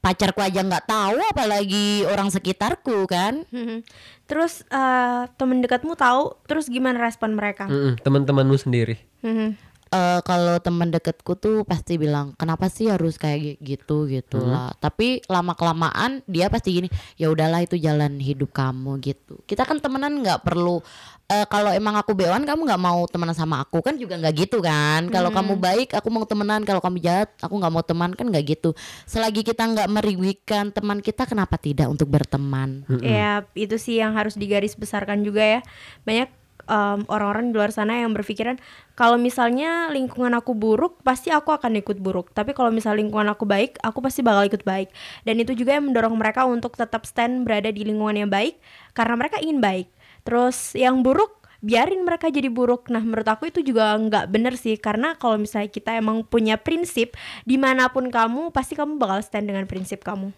[0.00, 3.44] Pacarku aja nggak tahu apalagi orang sekitarku kan.
[3.52, 3.84] Mhm.
[4.24, 7.68] Terus eh, temen dekatmu tahu, terus gimana respon mereka?
[7.68, 8.96] Mm-mm, teman-temanmu sendiri.
[9.20, 9.71] Mhm.
[9.92, 14.72] Eh kalau teman deketku tuh pasti bilang kenapa sih harus kayak gi- gitu gitu lah
[14.80, 19.36] tapi lama kelamaan dia pasti gini ya udahlah itu jalan hidup kamu gitu.
[19.44, 20.80] Kita kan temenan nggak perlu
[21.28, 24.60] eh kalau emang aku bewan kamu nggak mau temenan sama aku kan juga nggak gitu
[24.60, 25.08] kan.
[25.08, 26.64] Kalau kamu baik aku mau temenan.
[26.64, 28.72] Kalau kamu jahat aku nggak mau teman kan nggak gitu.
[29.04, 32.88] Selagi kita nggak merugikan teman kita kenapa tidak untuk berteman?
[33.00, 35.60] Ya, itu sih yang harus digaris besarkan juga ya.
[36.02, 38.58] Banyak em, orang-orang di luar sana yang berpikiran
[38.92, 42.30] kalau misalnya lingkungan aku buruk, pasti aku akan ikut buruk.
[42.36, 44.92] Tapi kalau misalnya lingkungan aku baik, aku pasti bakal ikut baik.
[45.24, 48.60] Dan itu juga yang mendorong mereka untuk tetap stand berada di lingkungan yang baik
[48.92, 49.88] karena mereka ingin baik.
[50.22, 52.90] Terus yang buruk biarin mereka jadi buruk.
[52.90, 57.14] Nah, menurut aku itu juga nggak bener sih karena kalau misalnya kita emang punya prinsip
[57.46, 60.34] di mana pun kamu, pasti kamu bakal stand dengan prinsip kamu.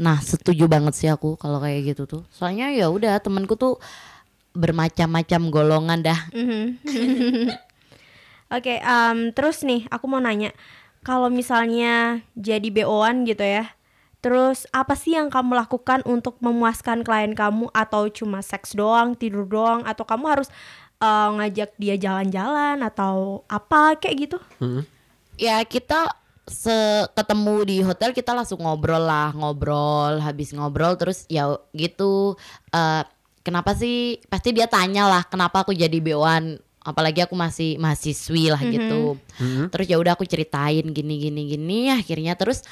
[0.00, 2.22] Nah, setuju banget sih aku kalau kayak gitu tuh.
[2.32, 3.76] Soalnya ya udah temanku tuh
[4.52, 6.20] bermacam-macam golongan dah.
[6.32, 6.64] Mhm.
[8.56, 10.52] Oke, em, terus nih aku mau nanya,
[11.00, 13.72] kalau misalnya jadi BO-an gitu ya,
[14.22, 19.42] Terus apa sih yang kamu lakukan untuk memuaskan klien kamu atau cuma seks doang, tidur
[19.42, 20.48] doang atau kamu harus
[21.02, 24.38] eh, ngajak dia jalan-jalan atau apa kayak gitu?
[24.62, 24.86] Mm-mm.
[25.34, 26.14] ya kita
[26.46, 26.74] se
[27.18, 32.34] ketemu di hotel kita langsung ngobrol lah ngobrol habis ngobrol terus ya gitu
[32.74, 33.02] eh
[33.42, 38.58] kenapa sih pasti dia tanya lah kenapa aku jadi bewan apalagi aku masih mahasiswi lah
[38.58, 39.14] gitu.
[39.38, 39.70] Mhm.
[39.70, 42.66] terus ya udah aku ceritain gini gini gini akhirnya terus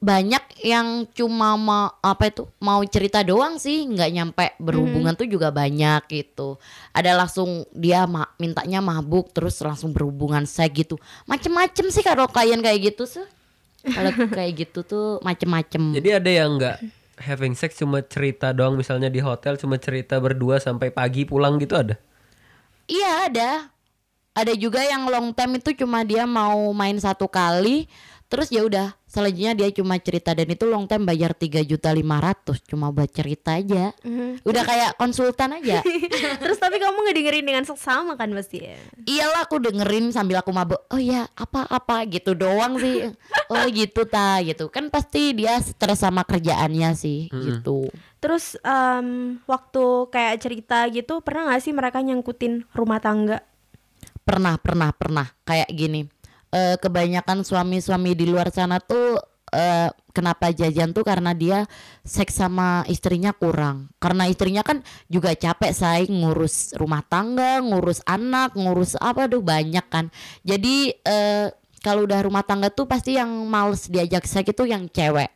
[0.00, 5.52] banyak yang cuma mau apa itu mau cerita doang sih nggak nyampe berhubungan tuh juga
[5.52, 6.56] banyak gitu.
[6.96, 10.96] Ada langsung dia ma- mintanya mabuk terus langsung berhubungan saya gitu.
[11.28, 13.28] Macem-macem sih kalau klien kayak gitu sih.
[13.84, 15.92] Kalau kayak gitu tuh macem-macem.
[15.92, 16.76] Jadi ada yang nggak
[17.20, 21.76] having sex cuma cerita doang misalnya di hotel cuma cerita berdua sampai pagi pulang gitu
[21.76, 22.00] ada?
[22.90, 23.50] Iya ada.
[24.30, 27.90] Ada juga yang long time itu cuma dia mau main satu kali,
[28.30, 32.22] terus ya udah selanjutnya dia cuma cerita dan itu long time bayar tiga juta lima
[32.22, 33.90] ratus cuma buat cerita aja.
[34.46, 35.82] Udah kayak konsultan aja.
[36.42, 38.78] Terus tapi kamu ngedengerin dengan seksama kan pasti ya?
[39.02, 40.78] Iyalah aku dengerin sambil aku mabuk.
[40.94, 43.10] Oh ya apa-apa gitu doang sih.
[43.50, 44.70] Oh gitu ta gitu.
[44.70, 47.90] Kan pasti dia stres sama kerjaannya sih gitu.
[48.22, 53.42] Terus em, waktu kayak cerita gitu pernah gak sih mereka nyangkutin rumah tangga?
[54.30, 56.06] pernah pernah pernah kayak gini
[56.50, 59.18] eh kebanyakan suami-suami di luar sana tuh
[59.50, 61.66] eh kenapa jajan tuh karena dia
[62.06, 63.90] seks sama istrinya kurang.
[64.02, 69.86] Karena istrinya kan juga capek say ngurus rumah tangga ngurus anak ngurus apa tuh banyak
[69.90, 70.10] kan.
[70.46, 75.32] Jadi eh kalau udah rumah tangga tuh pasti yang males diajak seks itu yang cewek.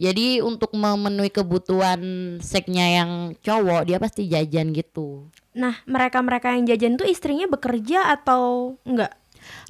[0.00, 2.00] Jadi untuk memenuhi kebutuhan
[2.40, 3.10] seksnya yang
[3.44, 5.28] cowok dia pasti jajan gitu.
[5.52, 9.21] Nah mereka-mereka yang jajan tuh istrinya bekerja atau enggak?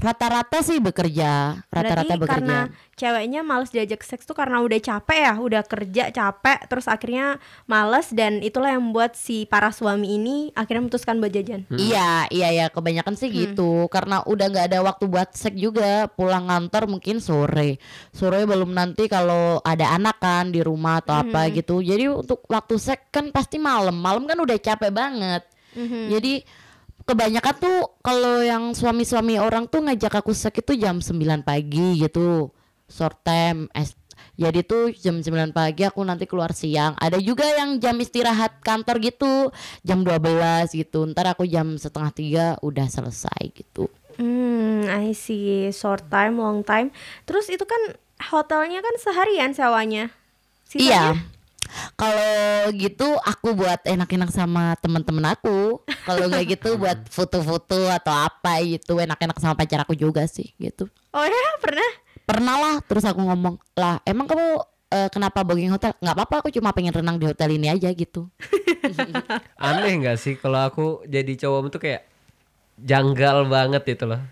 [0.02, 2.90] Rata-rata sih bekerja, rata-rata Berarti karena bekerja.
[2.98, 7.38] ceweknya males diajak seks tuh karena udah capek ya, udah kerja capek, terus akhirnya
[7.70, 11.70] males dan itulah yang membuat si para suami ini akhirnya memutuskan buat jajan.
[11.70, 13.86] Iya, iya ya, kebanyakan sih gitu.
[13.92, 17.78] Karena udah nggak ada waktu buat seks juga, pulang kantor mungkin sore.
[18.10, 21.78] Sore belum nanti kalau ada anak kan di rumah atau apa gitu.
[21.78, 23.94] Jadi untuk waktu seks kan pasti malam.
[23.94, 25.46] Malam kan udah capek banget.
[25.72, 26.44] Jadi
[27.04, 32.50] kebanyakan tuh kalau yang suami-suami orang tuh ngajak aku seks itu jam 9 pagi gitu.
[32.88, 33.96] Short time es-
[34.32, 36.96] jadi tuh jam 9 pagi aku nanti keluar siang.
[36.96, 39.52] Ada juga yang jam istirahat kantor gitu,
[39.84, 41.04] jam 12 gitu.
[41.10, 43.92] Ntar aku jam setengah tiga udah selesai gitu.
[44.16, 45.68] Hmm, I see.
[45.72, 46.92] Short time, long time.
[47.24, 47.96] Terus itu kan
[48.32, 50.12] hotelnya kan seharian sewanya.
[50.72, 51.16] Iya.
[51.96, 55.82] Kalau gitu aku buat enak-enak sama teman-teman aku.
[56.06, 60.88] Kalau nggak gitu buat foto-foto atau apa gitu enak-enak sama pacar aku juga sih gitu.
[61.12, 61.90] Oh ya, pernah?
[62.22, 64.46] Pernah lah terus aku ngomong lah emang kamu
[64.92, 65.94] eh, kenapa booking hotel?
[65.98, 68.28] nggak apa-apa aku cuma pengen renang di hotel ini aja gitu.
[69.62, 72.02] Aneh nggak sih kalau aku jadi cowok tuh kayak
[72.78, 74.22] janggal banget itu loh.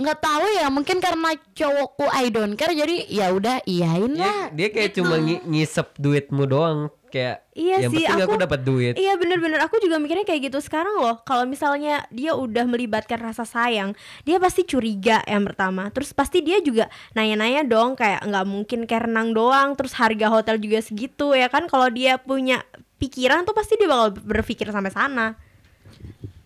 [0.00, 4.42] Nggak tahu ya mungkin karena cowokku I don't care jadi ya udah iyain Dia, lah.
[4.48, 8.60] dia kayak cuma ngi- ngisep duitmu doang kayak Iya yang sih, penting aku, aku- dapat
[8.62, 8.94] duit.
[8.94, 11.20] Iya bener-bener aku juga mikirnya kayak gitu sekarang loh.
[11.20, 15.90] Kalau misalnya dia udah melibatkan rasa sayang Dia pasti curiga yang pertama.
[15.90, 20.56] Terus pasti dia juga nanya-nanya dong Kayak nggak mungkin kayak renang doang Terus harga hotel
[20.56, 21.66] juga segitu ya kan?
[21.66, 22.62] Kalau dia punya
[22.96, 25.34] pikiran tuh pasti dia bakal berpikir sampai sana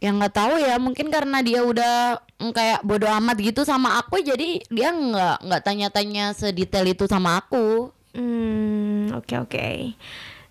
[0.05, 4.21] yang nggak tahu ya mungkin karena dia udah mm, kayak bodoh amat gitu sama aku
[4.21, 7.89] jadi dia nggak nggak tanya-tanya sedetail itu sama aku.
[8.13, 9.97] Hmm oke oke.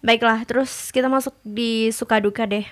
[0.02, 2.66] Baiklah terus kita masuk di suka duka deh.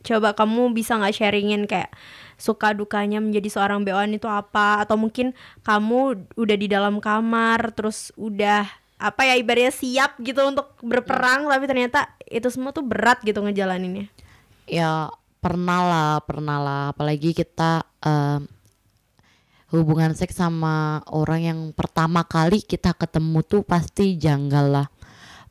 [0.00, 1.92] Coba kamu bisa nggak sharingin kayak
[2.40, 4.80] suka dukanya menjadi seorang BOan itu apa?
[4.80, 8.64] Atau mungkin kamu udah di dalam kamar terus udah
[8.96, 14.08] apa ya ibaratnya siap gitu untuk berperang tapi ternyata itu semua tuh berat gitu ngejalaninnya.
[14.64, 15.12] ya
[15.44, 16.82] pernah lah pernah lah.
[16.96, 18.48] Apalagi kita em,
[19.68, 24.86] hubungan seks sama orang yang pertama kali kita ketemu tuh pasti janggal lah.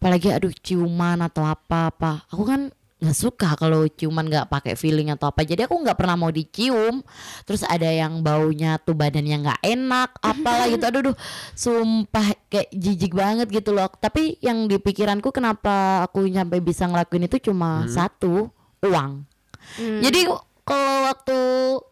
[0.02, 2.26] Apalagi aduh ciuman atau apa apa.
[2.34, 5.46] Aku kan nggak suka kalau ciuman nggak pakai feeling atau apa.
[5.46, 7.06] Jadi aku nggak pernah mau dicium.
[7.46, 10.84] Terus ada yang baunya tuh badannya nggak enak apalah gitu.
[10.90, 11.16] Aduh duh,
[11.54, 13.94] sumpah kayak jijik banget gitu loh.
[13.94, 18.50] Tapi yang di pikiranku kenapa aku sampai bisa ngelakuin itu cuma satu
[18.82, 19.33] uang
[19.78, 20.22] jadi
[20.64, 21.40] kalau waktu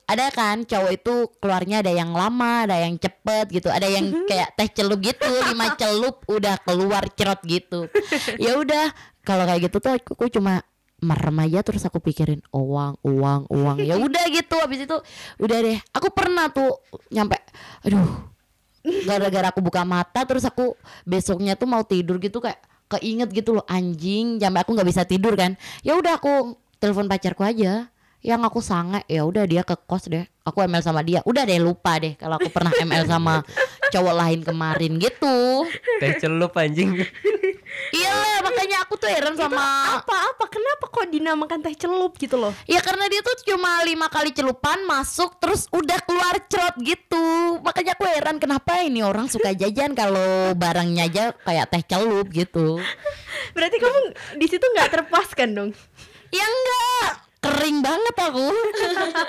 [0.08, 4.56] ada kan cowok itu keluarnya ada yang lama, ada yang cepet gitu, ada yang kayak
[4.56, 7.92] teh celup gitu, lima celup udah keluar cerot gitu.
[8.40, 8.96] Ya udah,
[9.28, 10.64] kalau kayak gitu tuh aku, aku cuma
[11.04, 13.78] merem aja terus aku pikirin uang, uang, uang.
[13.84, 14.98] Ya udah gitu habis itu
[15.44, 15.78] udah deh.
[15.92, 16.80] Aku pernah tuh
[17.12, 17.44] nyampe
[17.84, 18.32] aduh
[18.82, 20.74] gara-gara aku buka mata terus aku
[21.06, 22.62] besoknya tuh mau tidur gitu kayak
[22.98, 25.56] keinget gitu loh anjing sampai aku nggak bisa tidur kan
[25.86, 30.26] ya udah aku telepon pacarku aja yang aku sange ya udah dia ke kos deh
[30.42, 33.46] aku ML sama dia udah deh lupa deh kalau aku pernah ML sama
[33.94, 35.66] cowok lain kemarin gitu
[36.02, 36.98] Teh celup anjing.
[37.94, 39.62] iya lah makanya aku tuh heran sama
[40.02, 40.50] Apa-apa?
[40.50, 42.54] Kenapa kok dinamakan teh celup gitu loh?
[42.66, 47.94] Ya karena dia tuh cuma lima kali celupan masuk terus udah keluar cerot gitu Makanya
[47.94, 52.82] aku heran kenapa ini orang suka jajan kalau barangnya aja kayak teh celup gitu
[53.54, 54.00] Berarti kamu
[54.40, 55.70] di situ nggak terpuaskan dong?
[56.32, 57.12] Ya enggak.
[57.42, 58.48] Kering banget aku.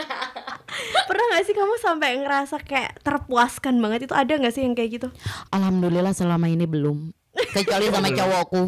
[1.09, 4.07] Pernah nggak sih kamu sampai ngerasa kayak terpuaskan banget?
[4.07, 5.09] Itu ada nggak sih yang kayak gitu?
[5.51, 7.11] Alhamdulillah selama ini belum.
[7.57, 8.63] Kecuali sama cowokku.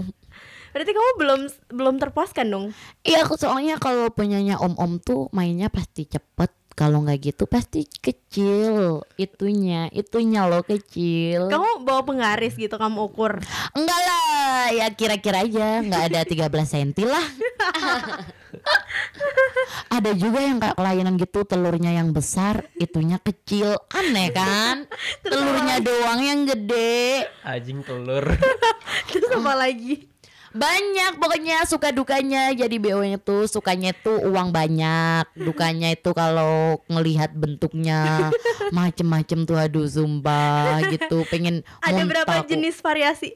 [0.74, 2.64] Berarti kamu belum belum terpuaskan dong?
[3.06, 9.06] Iya aku soalnya kalau punyanya om-om tuh mainnya pasti cepet kalau nggak gitu pasti kecil
[9.14, 13.38] itunya itunya loh kecil Kamu bawa penggaris gitu kamu ukur?
[13.78, 17.26] Enggak lah, ya kira-kira aja nggak ada 13 cm lah.
[19.96, 24.86] ada juga yang kayak kelainan gitu telurnya yang besar, itunya kecil, aneh kan?
[25.22, 27.30] Telurnya doang yang gede.
[27.46, 28.34] Anjing telur.
[29.10, 30.13] Terus apa lagi?
[30.54, 37.34] Banyak pokoknya suka dukanya jadi BO-nya tuh sukanya tuh uang banyak, dukanya itu kalau ngelihat
[37.34, 38.30] bentuknya
[38.70, 42.54] macem-macem tuh aduh sumpah gitu pengen Ada berapa aku.
[42.54, 43.34] jenis variasi?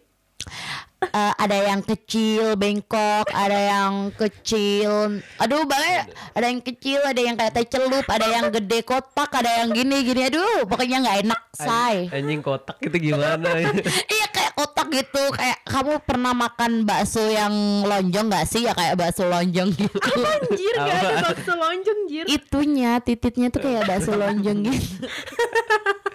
[0.99, 7.39] Eh, ada yang kecil bengkok, ada yang kecil, aduh banget, ada yang kecil, ada yang
[7.39, 11.43] kayak teh celup, ada yang gede kotak, ada yang gini gini, aduh pokoknya nggak enak
[11.55, 12.11] say.
[12.11, 13.47] Anjing kotak itu gimana?
[14.19, 17.55] iya kayak kotak gitu, kayak kamu pernah makan bakso yang
[17.87, 19.99] lonjong nggak sih ya kayak bakso lonjong gitu.
[20.35, 25.07] Anjir gak ada bakso lonjong jir Itunya tititnya tuh kayak bakso lonjong gitu.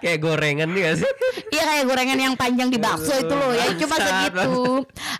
[0.00, 1.10] Kayak gorengan nih gak sih?
[1.52, 4.52] Iya kayak gorengan yang panjang di bakso itu loh ya cuma segitu.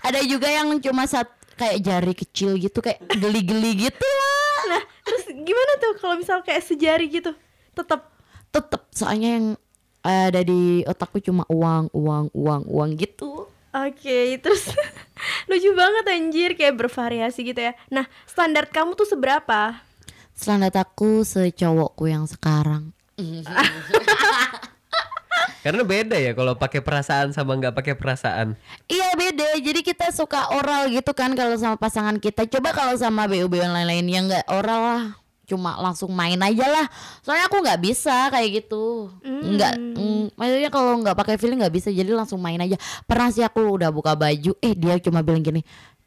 [0.00, 4.60] Ada juga yang cuma sat kayak jari kecil gitu kayak geli-geli gitu lah.
[4.76, 7.36] Nah terus gimana tuh kalau misal kayak sejari gitu
[7.76, 8.08] Tetap
[8.50, 9.46] tetep soalnya yang
[10.00, 14.66] ada di otakku cuma uang uang uang uang gitu Oke, terus
[15.48, 17.78] lucu banget anjir kayak bervariasi gitu ya.
[17.86, 19.78] Nah, standar kamu tuh seberapa?
[20.40, 22.96] standar aku secowokku yang sekarang
[25.60, 28.56] Karena beda ya kalau pakai perasaan sama nggak pakai perasaan.
[28.88, 29.60] iya beda.
[29.60, 32.48] Jadi kita suka oral gitu kan kalau sama pasangan kita.
[32.48, 35.04] Coba kalau sama bu bu yang lain-lain yang nggak oral lah.
[35.44, 36.86] Cuma langsung main aja lah.
[37.26, 39.10] Soalnya aku nggak bisa kayak gitu.
[39.26, 41.88] Nggak mm, maksudnya kalau nggak pakai feeling nggak bisa.
[41.90, 42.78] Jadi langsung main aja.
[43.04, 45.60] Pernah sih aku udah buka baju eh dia cuma bilang gini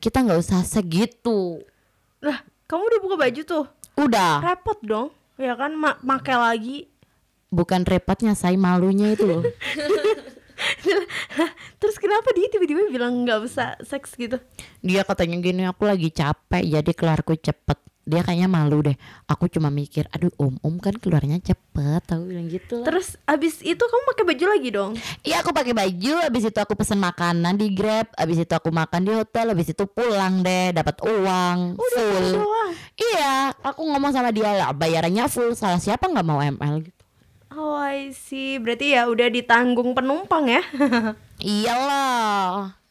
[0.03, 1.63] kita nggak usah segitu.
[2.19, 3.65] Lah, kamu udah buka baju tuh.
[3.95, 4.43] udah.
[4.43, 5.15] Repot dong.
[5.39, 6.77] Ya kan, ma pakai lagi.
[7.53, 9.43] Bukan repotnya saya malunya itu loh.
[11.79, 14.39] Terus kenapa dia tiba-tiba bilang nggak usah seks gitu?
[14.79, 17.75] dia katanya gini aku lagi capek jadi keluarku cepet.
[18.03, 18.99] Dia kayaknya malu deh.
[19.31, 22.03] Aku cuma mikir aduh om om kan keluarnya cepet.
[22.03, 22.91] Tahu bilang gitu lah.
[22.91, 24.91] Terus abis itu kamu pakai baju lagi dong?
[25.23, 26.13] iya aku pakai baju.
[26.27, 28.11] Habis itu aku pesen makanan di grab.
[28.19, 29.55] Habis itu aku makan di hotel.
[29.55, 32.11] Habis itu pulang deh dapat uang Udah full.
[32.27, 32.71] gitu doang.
[32.99, 35.55] iya aku ngomong sama dia lah bayarannya full.
[35.55, 36.83] Salah siapa nggak mau ml
[37.53, 38.57] Oh I see.
[38.57, 40.61] Berarti ya udah ditanggung penumpang ya.
[41.43, 42.83] iyalah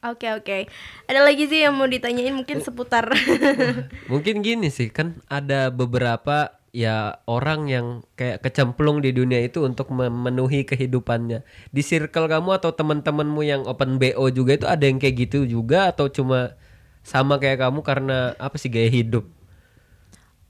[0.00, 0.64] Oke oke.
[1.04, 3.12] Ada lagi sih yang mau ditanyain mungkin seputar
[4.12, 9.92] Mungkin gini sih kan ada beberapa ya orang yang kayak kecemplung di dunia itu untuk
[9.92, 11.44] memenuhi kehidupannya.
[11.68, 15.92] Di circle kamu atau teman-temanmu yang open BO juga itu ada yang kayak gitu juga
[15.92, 16.56] atau cuma
[17.04, 19.28] sama kayak kamu karena apa sih gaya hidup?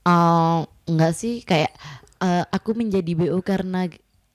[0.07, 1.75] Oh, enggak sih kayak
[2.21, 3.89] eh, aku menjadi BO karena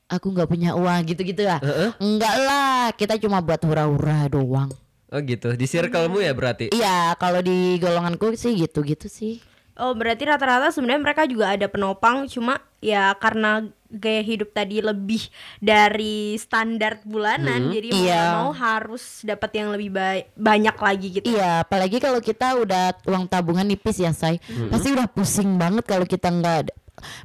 [0.06, 1.58] aku nggak punya uang gitu-gitu ya.
[1.98, 4.70] Enggak lah, kita cuma buat hura-hura doang.
[5.08, 5.54] Oh gitu.
[5.54, 6.70] Di circlemu ya berarti.
[6.70, 9.40] Iya, kalau di golonganku sih gitu-gitu sih.
[9.76, 13.60] Oh berarti rata-rata sebenarnya mereka juga ada penopang cuma ya karena
[13.92, 15.20] gaya hidup tadi lebih
[15.60, 18.24] dari standar bulanan jadi mau Iya.
[18.34, 21.28] mau harus dapat yang lebih ba- banyak lagi gitu.
[21.28, 24.40] Iya, apalagi kalau kita udah uang tabungan nipis ya, say.
[24.72, 26.72] Pasti udah pusing banget kalau kita nggak.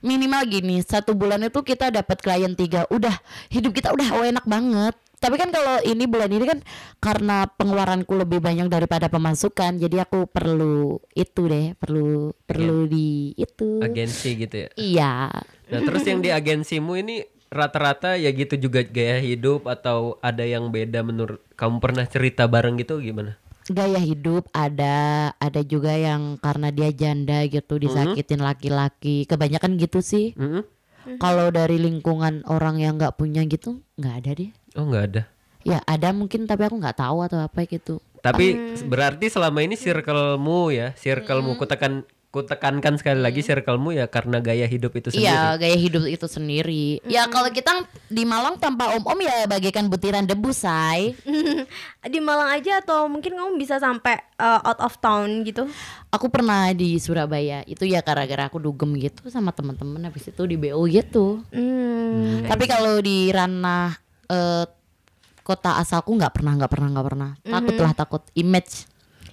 [0.01, 3.13] Minimal gini, satu bulan itu kita dapat klien tiga, udah
[3.53, 4.95] hidup kita udah oh, enak banget.
[5.21, 6.65] Tapi kan kalau ini bulan ini kan
[6.97, 13.85] karena pengeluaranku lebih banyak daripada pemasukan, jadi aku perlu itu deh, perlu perlu di itu.
[13.85, 14.69] Agensi gitu ya.
[14.81, 15.13] Iya.
[15.71, 17.21] Nah, terus yang di agensimu ini
[17.53, 22.81] rata-rata ya gitu juga gaya hidup atau ada yang beda menurut kamu pernah cerita bareng
[22.81, 23.37] gitu gimana?
[23.71, 29.31] Gaya hidup ada, ada juga yang karena dia janda gitu disakitin laki-laki.
[29.31, 30.35] Kebanyakan gitu sih.
[30.35, 30.67] Mm-mm.
[31.23, 34.51] Kalau dari lingkungan orang yang nggak punya gitu nggak ada deh.
[34.75, 35.23] Oh nggak ada.
[35.63, 38.03] Ya ada mungkin tapi aku nggak tahu atau apa gitu.
[38.21, 41.57] Tapi berarti selama ini circlemu ya, circlemu
[42.31, 45.27] kutekan kutekankan sekali lagi circlemu ya karena gaya hidup itu sendiri.
[45.27, 46.87] Iya gaya hidup itu sendiri.
[47.11, 51.19] Ya kalau kita di Malang tanpa om-om ya bagaikan butiran debu say.
[52.15, 55.67] di Malang aja atau mungkin kamu bisa sampai uh, out of town gitu?
[56.15, 60.55] Aku pernah di Surabaya itu ya gara-gara aku dugem gitu sama teman-teman habis itu di
[60.55, 61.43] BO gitu.
[61.51, 62.47] Hmm.
[62.47, 63.99] Tapi kalau di ranah
[64.31, 64.65] eh,
[65.43, 67.31] kota asalku nggak pernah nggak pernah nggak pernah.
[67.43, 68.87] Takut lah takut image.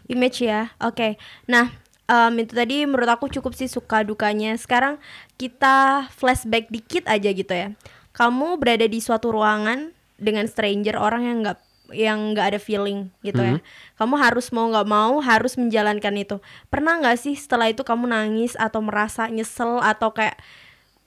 [0.10, 1.20] Image ya, oke.
[1.52, 1.68] Nah,
[2.08, 4.56] em, itu tadi menurut aku cukup sih suka dukanya.
[4.56, 4.98] Sekarang
[5.36, 7.76] kita flashback dikit aja gitu ya.
[8.16, 11.60] Kamu berada di suatu ruangan dengan stranger orang yang nggak
[11.94, 13.64] yang nggak ada feeling gitu ya.
[13.96, 16.38] Kamu harus mau nggak mau harus menjalankan itu.
[16.68, 20.36] Pernah nggak sih setelah itu kamu nangis atau merasa nyesel atau kayak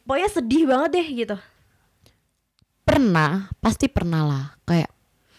[0.09, 1.37] pokoknya sedih banget deh gitu.
[2.87, 4.45] Pernah, pasti pernah lah.
[4.67, 4.91] Kayak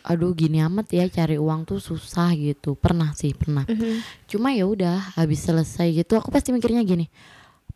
[0.03, 2.77] aduh gini amat ya cari uang tuh susah gitu.
[2.77, 3.65] Pernah sih, pernah.
[4.25, 7.09] Cuma ya udah habis selesai gitu aku pasti mikirnya gini.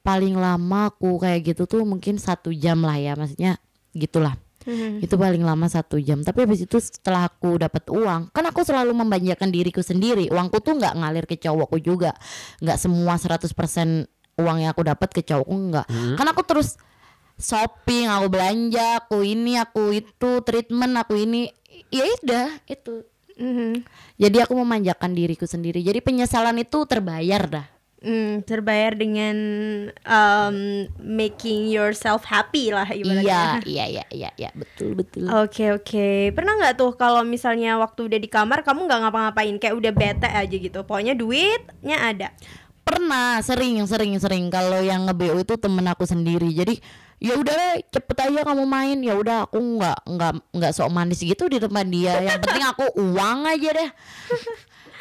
[0.05, 3.57] Paling lama aku kayak gitu tuh mungkin satu jam lah ya maksudnya
[3.93, 4.38] gitulah.
[5.05, 8.97] itu paling lama satu jam tapi habis itu setelah aku dapat uang kan aku selalu
[8.97, 12.17] membanjakan diriku sendiri uangku tuh nggak ngalir ke cowokku juga
[12.65, 13.45] nggak semua 100%
[14.41, 16.82] uang yang aku dapat ke cowokku nggak kan aku terus
[17.38, 21.51] shopping aku belanja aku ini aku itu treatment aku ini
[21.96, 22.93] ya udah itu
[23.36, 23.84] Mhm.
[24.16, 27.68] jadi aku memanjakan diriku sendiri jadi penyesalan itu terbayar dah
[28.06, 29.34] Hmm, terbayar dengan
[30.06, 30.58] um,
[31.02, 33.41] making yourself happy lah iya ibaratnya.
[33.66, 38.20] iya iya iya iya betul betul Oke oke, pernah nggak tuh kalau misalnya waktu udah
[38.22, 42.30] di kamar kamu nggak ngapa-ngapain kayak udah bete aja gitu, pokoknya duitnya ada.
[42.86, 44.54] Pernah, sering, sering, sering.
[44.54, 46.54] Kalau yang nge-BO itu temen aku sendiri.
[46.54, 46.78] Jadi
[47.20, 48.97] ya udah deh, cepet aja kamu main.
[49.01, 52.20] Ya udah aku nggak nggak nggak sok manis gitu di depan dia.
[52.22, 53.89] Yang penting aku uang aja deh.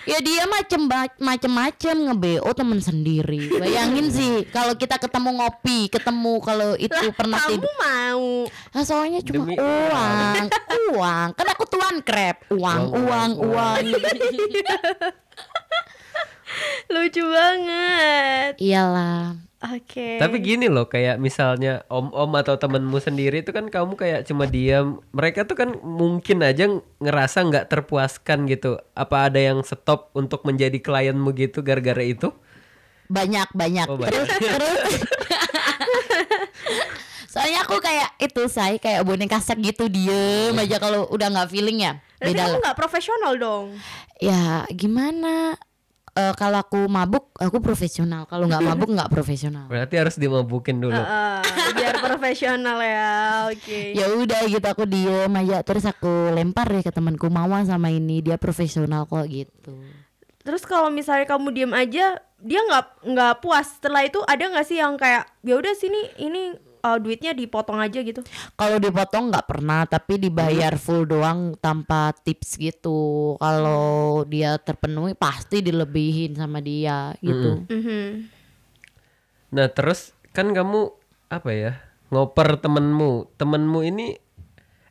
[0.04, 0.84] Ya dia macem
[1.16, 3.56] macem macem nge-BO temen sendiri.
[3.56, 7.72] Bayangin sih kalau kita ketemu ngopi, ketemu kalau itu Lah, pernah kamu tidur.
[7.80, 8.28] mau?
[8.44, 10.36] Nah, soalnya cuma Demi uang,
[10.92, 11.28] uang.
[11.32, 13.84] Kan aku tuan krep, uang, Uang, uang, uang, uang.
[16.92, 18.52] Lucu banget.
[18.60, 19.40] Iyalah.
[19.64, 20.16] Oke.
[20.16, 25.00] Tapi gini loh kayak misalnya om-om atau temenmu sendiri itu kan kamu kayak cuma diam.
[25.10, 28.76] Mereka tuh kan mungkin aja ngerasa nggak terpuaskan gitu.
[28.92, 32.28] Apa ada yang stop untuk menjadi klienmu gitu gara-gara itu?
[33.04, 34.16] banyak banyak Oh, banyak.
[34.16, 34.80] terus terus
[37.28, 41.82] soalnya aku kayak itu saya kayak boneka set gitu diem aja kalau udah nggak feeling
[41.82, 43.66] ya Berarti beda kamu nggak profesional dong.
[44.16, 45.58] ya gimana
[46.14, 50.94] Eh, kalau aku mabuk aku profesional kalau nggak mabuk nggak profesional Berarti harus dimabukin dulu.
[50.94, 51.42] Heeh,
[51.74, 53.50] biar profesional ya.
[53.50, 53.98] Oke.
[53.98, 58.22] ya udah gitu aku diem aja terus aku lempar deh ke temanku Mawar sama ini
[58.22, 59.74] dia profesional kok gitu
[60.44, 63.80] Terus kalau misalnya kamu diem aja, dia nggak nggak puas.
[63.80, 66.52] Setelah itu ada nggak sih yang kayak ya udah sini ini
[66.84, 68.20] uh, duitnya dipotong aja gitu.
[68.54, 73.34] Kalau dipotong nggak pernah, tapi dibayar full doang tanpa tips gitu.
[73.40, 77.64] Kalau dia terpenuhi pasti dilebihin sama dia gitu.
[77.64, 78.28] Mhm.
[79.56, 80.92] Nah terus kan kamu
[81.32, 81.72] apa ya
[82.12, 83.32] ngoper temenmu.
[83.40, 84.20] Temenmu ini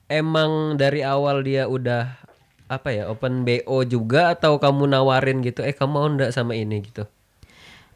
[0.09, 2.23] emang dari awal dia udah
[2.71, 5.61] apa ya open BO juga atau kamu nawarin gitu?
[5.61, 7.05] Eh kamu mau ndak sama ini gitu?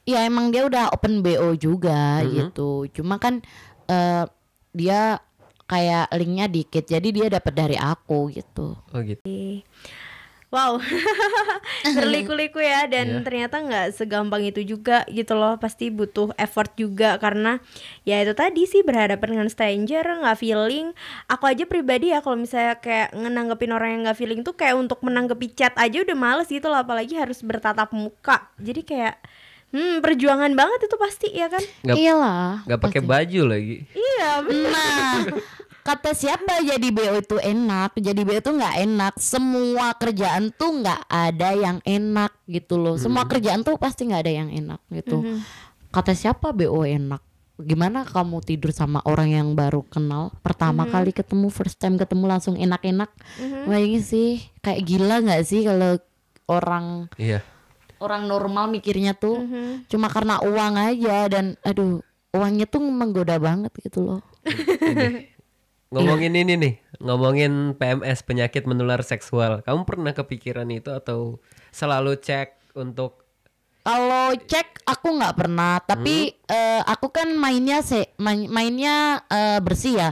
[0.07, 2.87] Ya emang dia udah open BO juga gitu.
[2.95, 3.43] Cuma kan
[3.87, 4.23] eh,
[4.71, 5.19] dia
[5.65, 8.75] kayak linknya dikit, jadi dia dapat dari aku gitu.
[8.77, 9.27] Oh gitu.
[10.47, 10.79] Wow,
[11.99, 13.23] berliku-liku ya dan Iya.
[13.27, 15.59] ternyata nggak segampang itu juga gitu loh.
[15.59, 17.59] Pasti butuh effort juga karena
[18.07, 20.95] ya itu tadi sih berhadapan dengan stranger nggak feeling.
[21.27, 25.03] Aku aja pribadi ya kalau misalnya kayak ngenanggepin orang yang nggak feeling tuh kayak untuk
[25.03, 28.47] menanggapi chat aja udah males gitu loh, apalagi harus bertatap muka.
[28.55, 29.19] Jadi kayak
[29.69, 31.63] hmm perjuangan banget itu pasti ya kan?
[31.81, 32.51] Nggak- Iyalah.
[32.63, 33.75] Nggak pakai baju lagi.
[33.91, 34.69] Iya, bener.
[34.69, 35.13] Nah,
[35.81, 37.95] kata siapa jadi BO itu enak?
[37.95, 39.13] Jadi BO itu nggak enak.
[39.17, 42.95] Semua kerjaan tuh nggak ada yang enak gitu loh.
[42.95, 45.23] Semua kerjaan tuh pasti nggak ada yang enak gitu.
[45.87, 47.23] Kata siapa BO enak?
[47.57, 52.53] Gimana kamu tidur sama orang yang baru kenal pertama kali ketemu first time ketemu langsung
[52.53, 53.09] enak-enak?
[53.65, 55.97] Bayangin sih kayak gila nggak sih kalau
[56.45, 57.41] orang Iya.
[57.99, 59.43] Orang normal mikirnya tuh
[59.91, 62.01] cuma karena uang aja dan aduh
[62.35, 64.21] uangnya tuh menggoda banget gitu loh.
[65.87, 69.63] Ngomongin ini nih, ngomongin PMS penyakit menular seksual.
[69.63, 71.39] Kamu pernah kepikiran itu atau
[71.71, 73.26] selalu cek untuk
[73.87, 79.95] Kalau cek aku nggak pernah, tapi eh, aku kan mainnya se main- mainnya eh, bersih
[79.95, 80.09] ya,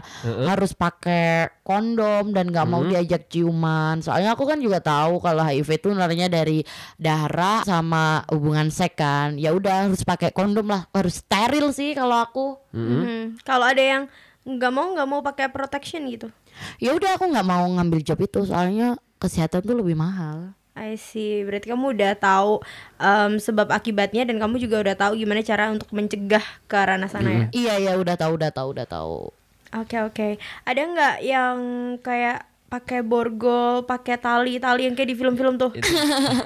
[0.47, 3.99] harus pakai kondom dan nggak mau diajak ciuman.
[3.99, 6.63] Soalnya aku kan juga tahu kalau HIV itu nularinya dari
[6.95, 9.35] darah sama hubungan seks kan.
[9.35, 12.55] Ya udah harus pakai kondom lah, harus steril sih kalau aku.
[12.71, 13.43] Mhm.
[13.43, 14.03] Kalau ada yang
[14.47, 16.31] nggak mau nggak mau pakai protection gitu.
[16.79, 20.55] Ya udah aku nggak mau ngambil job itu, soalnya kesehatan tuh lebih mahal.
[20.75, 21.41] I see.
[21.47, 22.59] Berarti kamu udah tahu
[22.99, 27.31] em, sebab akibatnya dan kamu juga udah tahu gimana cara untuk mencegah ke ranah sana
[27.31, 27.45] ya.
[27.55, 29.31] Iya ya udah tahu, udah tahu, udah tahu.
[29.75, 30.29] Oke oke.
[30.67, 31.57] Ada nggak yang
[32.03, 35.71] kayak pakai borgol, pakai tali-tali yang kayak di film-film tuh?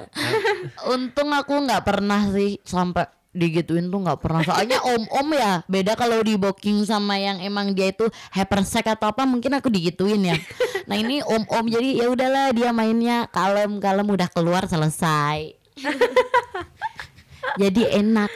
[0.94, 6.18] Untung aku nggak pernah sih sampai digituin tuh nggak pernah soalnya om-om ya beda kalau
[6.18, 10.36] di booking sama yang emang dia itu hypersek atau apa mungkin aku digituin ya
[10.90, 15.54] nah ini om-om jadi ya udahlah dia mainnya kalem kalem udah keluar selesai
[17.62, 18.30] jadi enak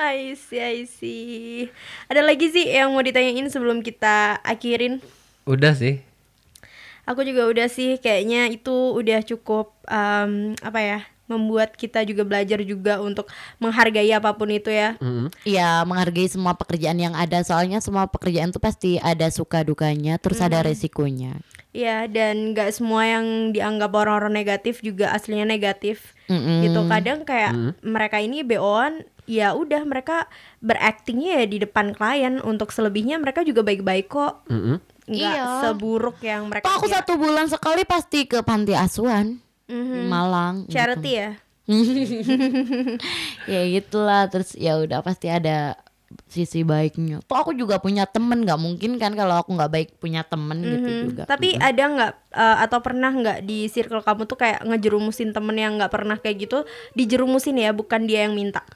[0.00, 1.68] Ah, I see, I see.
[2.08, 4.98] Ada lagi sih yang mau ditanyain sebelum kita akhirin?
[5.44, 6.00] Udah sih.
[7.04, 10.98] Aku juga udah sih kayaknya itu udah cukup em, apa ya
[11.30, 14.98] membuat kita juga belajar juga untuk menghargai apa pun itu ya.
[14.98, 15.30] Mm-mm.
[15.46, 20.42] ya menghargai semua pekerjaan yang ada soalnya semua pekerjaan tuh pasti ada suka dukanya terus
[20.42, 21.38] ada resikonya
[21.70, 26.66] Iya dan nggak semua yang dianggap orang-orang negatif juga aslinya negatif Mm-mm.
[26.66, 26.82] gitu.
[26.84, 30.26] Kadang kayak mereka ini BO-an ya udah mereka
[30.58, 34.42] beraktingnya ya di depan klien untuk selebihnya mereka juga baik-baik kok.
[34.50, 34.82] Mm-mm.
[35.06, 35.46] Nggak Iya.
[35.60, 36.94] seburuk yang mereka Kok aku kira.
[36.98, 39.38] satu bulan sekali pasti ke panti asuhan
[39.70, 40.74] di Malang gitu.
[40.74, 41.30] charity ya.
[43.46, 45.78] ya gitulah terus ya udah pasti ada
[46.26, 47.22] sisi baiknya.
[47.22, 50.90] Tuh aku juga punya temen nggak mungkin kan kalau aku nggak baik punya temen gitu
[50.90, 51.00] Mhm.
[51.06, 51.22] juga.
[51.24, 55.78] Tapi ada nggak eh, atau pernah nggak di circle kamu tuh kayak ngejerumusin temen yang
[55.78, 58.66] nggak pernah kayak gitu dijerumusin ya bukan dia yang minta.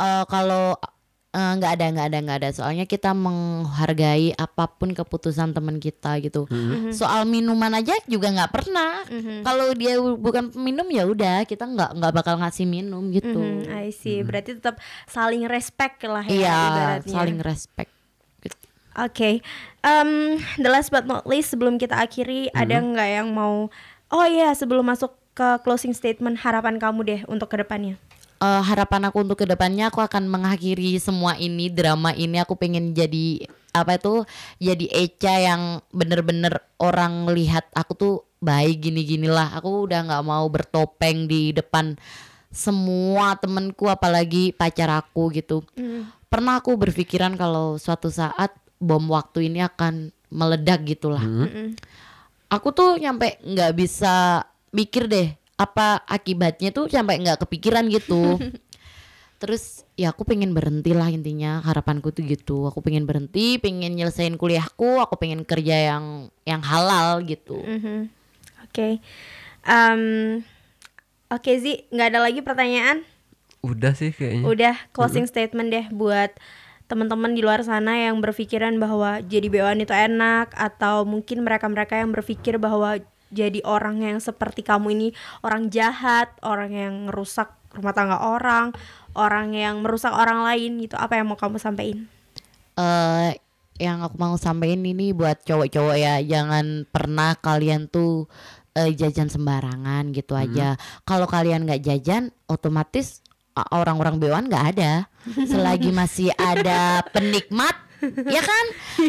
[0.00, 0.72] Eh, kalau
[1.28, 6.16] eh, nggak ada nggak ada nggak ada soalnya kita menghargai apa pun keputusan teman kita
[6.18, 6.48] gitu.
[6.90, 9.04] Soal minuman aja juga nggak pernah.
[9.42, 13.36] Kalau dia bukan peminum ya udah kita nggak nggak bakal ngasih minum gitu.
[13.36, 14.20] Mhm, I see.
[14.20, 17.12] Berarti tetap saling respect lah ya Iya ibaratnya.
[17.12, 17.90] saling respect.
[18.40, 18.56] Gitu.
[18.98, 19.44] Oke,
[19.78, 20.10] Em,
[20.58, 23.70] the last but not least sebelum kita akhiri ada nggak yang mau?
[24.10, 27.94] Oh iya sebelum masuk ke closing statement harapan kamu deh untuk ke depannya.
[28.38, 32.38] Eh, harapan aku untuk ke depannya aku akan mengakhiri semua ini drama ini.
[32.38, 34.22] Aku pengen jadi apa itu
[34.62, 39.58] jadi Eca yang bener-bener orang lihat aku tuh baik gini-ginilah.
[39.58, 41.98] Aku udah nggak mau bertopeng di depan
[42.54, 45.66] semua temenku apalagi pacar aku gitu.
[46.30, 51.26] Pernah aku berpikiran kalau suatu saat bom waktu ini akan meledak gitulah.
[52.54, 58.38] Aku tuh nyampe nggak bisa mikir deh apa akibatnya tuh sampai nggak kepikiran gitu
[59.42, 64.34] terus ya aku pengen berhenti lah intinya harapanku tuh gitu aku pengen berhenti pengen nyelesain
[64.34, 66.04] kuliahku aku pengen kerja yang
[66.46, 68.10] yang halal gitu Mhm.
[68.68, 69.00] Oke,
[69.64, 70.02] Em,
[71.32, 73.04] oke Zi, nggak ada lagi pertanyaan?
[73.64, 74.44] Udah sih kayaknya.
[74.44, 76.32] Udah closing statement deh buat
[76.88, 82.12] teman-teman di luar sana yang berpikiran bahwa jadi BO-an itu enak atau mungkin mereka-mereka yang
[82.12, 82.96] berpikir bahwa
[83.28, 85.08] jadi orang yang seperti kamu ini
[85.44, 88.72] orang jahat, orang yang merusak rumah tangga orang,
[89.12, 90.96] orang yang merusak orang lain gitu.
[90.96, 92.08] Apa yang mau kamu sampaikan?
[92.78, 93.32] eh
[93.78, 98.26] yang aku mau sampaikan ini buat cowok-cowok ya jangan pernah kalian tuh
[98.74, 103.22] eh, jajan sembarangan gitu aja kalau kalian nggak jajan otomatis
[103.74, 105.10] orang-orang bewan nggak ada
[105.50, 107.74] selagi masih ada penikmat
[108.34, 108.64] ya kan?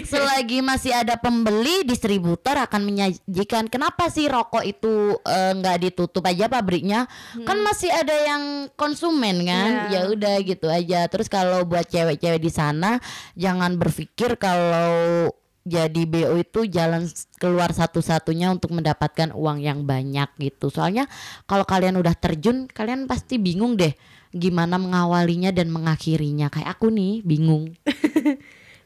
[0.06, 6.50] Selagi masih ada pembeli distributor akan menyajikan kenapa sih rokok itu eh, nggak ditutup aja
[6.50, 7.06] pabriknya?
[7.46, 9.90] Kan masih ada yang konsumen kan?
[9.90, 10.10] Iya.
[10.10, 11.06] ya udah gitu aja.
[11.08, 12.98] Terus kalau buat cewek-cewek di sana
[13.38, 15.30] jangan berpikir kalau
[15.70, 17.06] jadi BO itu jalan
[17.38, 20.74] keluar satu-satunya untuk mendapatkan uang yang banyak gitu.
[20.74, 21.06] Soalnya
[21.46, 23.94] kalau kalian udah terjun kalian pasti bingung deh
[24.34, 26.50] gimana mengawalinya dan mengakhirinya.
[26.50, 27.70] Kayak aku nih bingung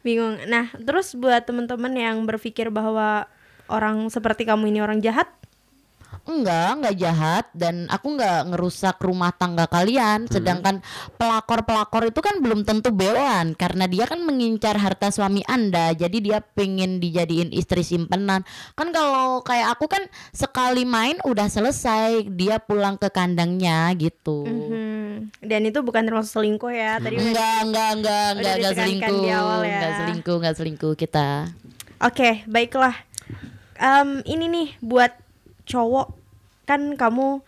[0.04, 0.36] Bingung.
[0.52, 3.26] Nah, terus buat teman-teman yang berpikir bahwa
[3.72, 5.32] orang seperti kamu ini orang jahat,
[6.24, 10.24] Enggak, enggak jahat dan aku enggak ngerusak rumah tangga kalian.
[10.32, 10.80] Sedangkan
[11.20, 15.92] pelakor-pelakor itu kan belum tentu bewan karena dia kan mengincar harta suami Anda.
[15.92, 18.48] Jadi dia pengen dijadiin istri simpenan.
[18.72, 24.48] Kan kalau kayak aku kan sekali main udah selesai, dia pulang ke kandangnya gitu.
[24.48, 27.04] Hmm, dan itu bukan termasuk selingkuh ya.
[27.04, 29.20] Tadi udah- Enggak, enggak, enggak, enggak, enggak ditekankan selingkuh.
[29.20, 29.68] di awal ya.
[29.76, 31.28] Enggak selingkuh, enggak selingkuh kita.
[32.00, 32.96] Oke, baiklah.
[33.76, 35.23] Em, ini nih buat
[35.64, 36.16] cowok
[36.64, 37.44] kan kamu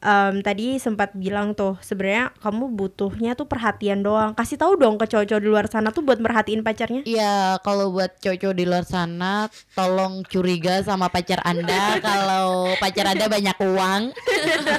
[0.00, 4.32] em, tadi sempat bilang tuh sebenarnya kamu butuhnya tuh perhatian doang.
[4.32, 7.02] Kasih tahu dong ke cowok-cowok di luar sana tuh buat merhatiin pacarnya.
[7.04, 9.46] Iya, kalau buat cowok-cowok di luar sana,
[9.76, 14.02] tolong curiga sama pacar Anda kalau pacar Anda banyak uang.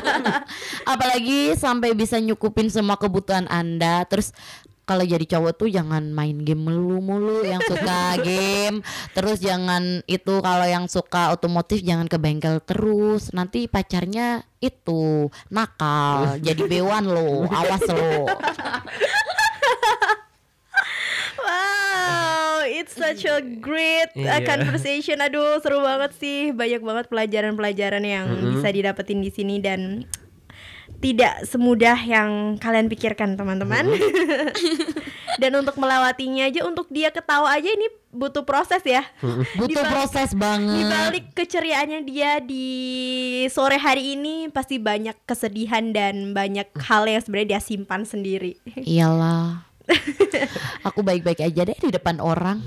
[0.91, 4.03] Apalagi sampai bisa nyukupin semua kebutuhan Anda.
[4.09, 4.33] Terus
[4.83, 8.81] kalau jadi cowok tuh jangan main game mulu-mulu yang suka game.
[9.13, 13.31] Terus jangan itu kalau yang suka otomotif jangan ke bengkel terus.
[13.31, 17.47] Nanti pacarnya itu nakal, jadi bewan lo.
[17.47, 18.25] Awas lo.
[21.41, 24.45] Wow, it's such a great uh, Iya.
[24.45, 25.17] conversation.
[25.19, 26.53] Aduh, seru banget sih.
[26.53, 30.05] Banyak banget pelajaran-pelajaran yang bisa didapetin di sini dan
[31.01, 33.89] tidak semudah yang kalian pikirkan, teman-teman.
[35.41, 39.01] dan untuk melewatinya aja, untuk dia ketawa aja ini butuh proses ya.
[39.57, 40.85] Butuh Dibalik- proses Di banget.
[40.85, 42.67] balik keceriaannya dia di
[43.49, 48.61] sore hari ini pasti banyak kesedihan dan banyak hal yang sebenarnya dia simpan sendiri.
[48.77, 49.65] Iyalah.
[50.87, 52.61] Aku baik-baik aja deh di depan orang.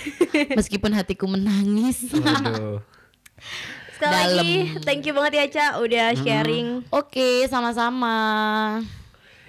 [0.58, 2.08] Meskipun hatiku menangis.
[2.10, 2.80] Waduh.
[4.04, 4.36] Sekali Dalam.
[4.36, 6.68] lagi, thank you banget ya Ca udah sharing.
[6.92, 8.16] Oke, sama-sama.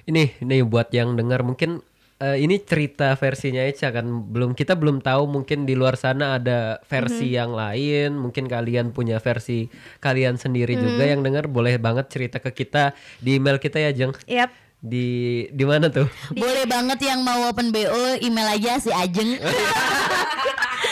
[0.08, 1.84] Ini nih buat yang dengar mungkin
[2.22, 6.80] eh, ini cerita versinya Eca kan belum kita belum tahu mungkin di luar sana ada
[6.88, 9.68] versi yang lain mungkin kalian punya versi
[9.99, 14.14] kalian sendiri juga yang dengar boleh banget cerita ke kita di email kita ya Jeng
[14.30, 14.53] Yap.
[14.80, 15.08] di
[15.51, 19.36] di mana tuh Boleh banget yang mau open BO email aja si Ajeng.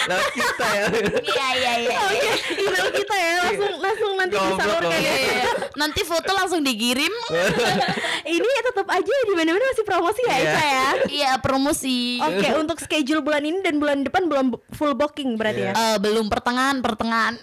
[0.08, 0.86] lewat kita ya
[1.24, 1.98] Iya iya iya.
[2.04, 5.14] Oke, email kita ya langsung langsung nanti disalurkan ya.
[5.16, 5.52] Iya.
[5.74, 7.14] Nanti foto langsung dikirim.
[8.36, 10.40] Ini tetap aja di mana-mana masih promosi ya Iya.
[10.44, 10.88] Eca ya.
[11.10, 12.20] Iya promosi.
[12.20, 15.74] Oke, untuk schedule bulan ini dan bulan depan belum full booking berarti ya.
[15.76, 17.36] Eh, belum pertengahan pertengahan.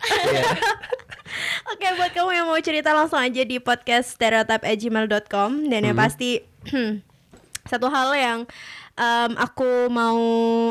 [1.72, 6.42] Oke, buat kamu yang mau cerita langsung aja di podcast stereotype@gmail.com dan yang pasti
[7.70, 8.38] satu hal yang
[9.00, 10.20] em, aku mau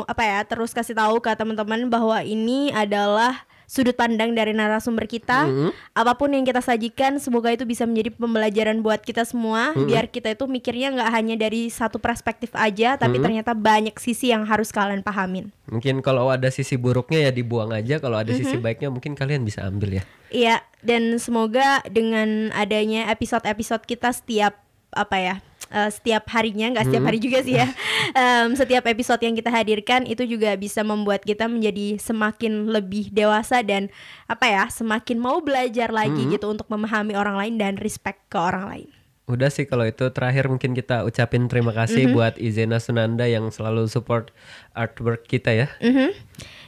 [0.06, 5.46] apa ya terus kasih tahu ke teman-teman bahwa ini adalah sudut pandang dari narasumber kita.
[5.94, 9.70] Apa pun yang kita sajikan, semoga itu bisa menjadi pembelajaran buat kita semua.
[9.78, 14.42] Biar kita itu mikirnya nggak hanya dari satu perspektif aja, tapi ternyata banyak sisi yang
[14.42, 15.54] harus kalian pahamin.
[15.70, 19.62] mungkin kalau ada sisi buruknya ya dibuang aja kalau ada sisi baiknya mungkin kalian bisa
[19.62, 20.04] ambil ya
[20.34, 24.58] Iya, dan semoga dengan adanya episode-episode kita setiap
[24.90, 25.34] apa ya,
[25.70, 27.66] eh, setiap harinya, nggak setiap hari juga sih ya,
[28.20, 33.62] Em, setiap episode yang kita hadirkan itu juga bisa membuat kita menjadi semakin lebih dewasa
[33.62, 33.88] dan
[34.26, 38.66] apa ya, semakin mau belajar lagi gitu untuk memahami orang lain dan respect ke orang
[38.66, 38.90] lain.
[39.30, 43.86] Udah sih kalau itu terakhir mungkin kita ucapin terima kasih buat Izena Sunanda yang selalu
[43.86, 44.34] support
[44.74, 45.68] artwork kita ya.
[45.78, 46.10] Mhm.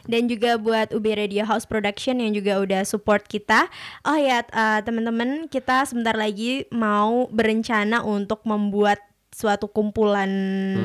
[0.07, 3.70] Dan juga buat UB Radio House Production yang juga udah support kita.
[4.03, 8.98] Oh ya, eh, teman-teman, kita sebentar lagi mau berencana untuk membuat
[9.32, 10.28] suatu kumpulan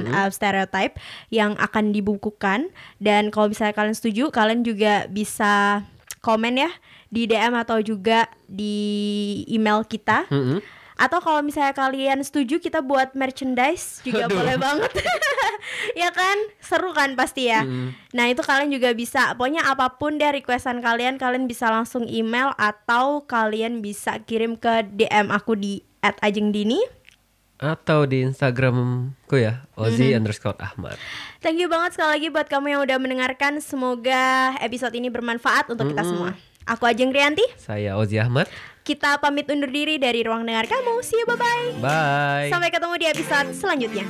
[0.07, 0.95] uh, stereotype
[1.27, 5.83] yang akan dibukukan dan kalau misalnya kalian setuju kalian juga bisa
[6.23, 6.71] komen ya
[7.11, 10.59] di DM atau juga di email kita Mm-mm.
[10.97, 14.41] Atau kalau misalnya kalian setuju kita buat merchandise juga Aduh.
[14.41, 14.91] boleh banget
[16.01, 17.61] ya kan seru kan pasti ya
[18.11, 22.51] nah itu kalian juga bisa pokoknya apa pun deh requestan kalian kalian bisa langsung email
[22.57, 26.81] atau kalian bisa kirim ke DM aku di @ajengdini
[27.57, 30.93] Atau di Instagramku ya Ozi underscore Ahmad.
[31.41, 33.57] Thank you banget sekali lagi buat kamu yang udah mendengarkan.
[33.65, 36.37] Semoga episode ini bermanfaat untuk kita semua.
[36.69, 37.41] Aku Ajeng Rianti.
[37.57, 38.45] Saya Ozi Ahmad.
[38.87, 41.03] Kita pamit undur diri dari ruang dengar kamu.
[41.03, 41.67] See you bye bye.
[41.83, 42.47] Bye.
[42.47, 44.07] Sampai ketemu di episode selanjutnya.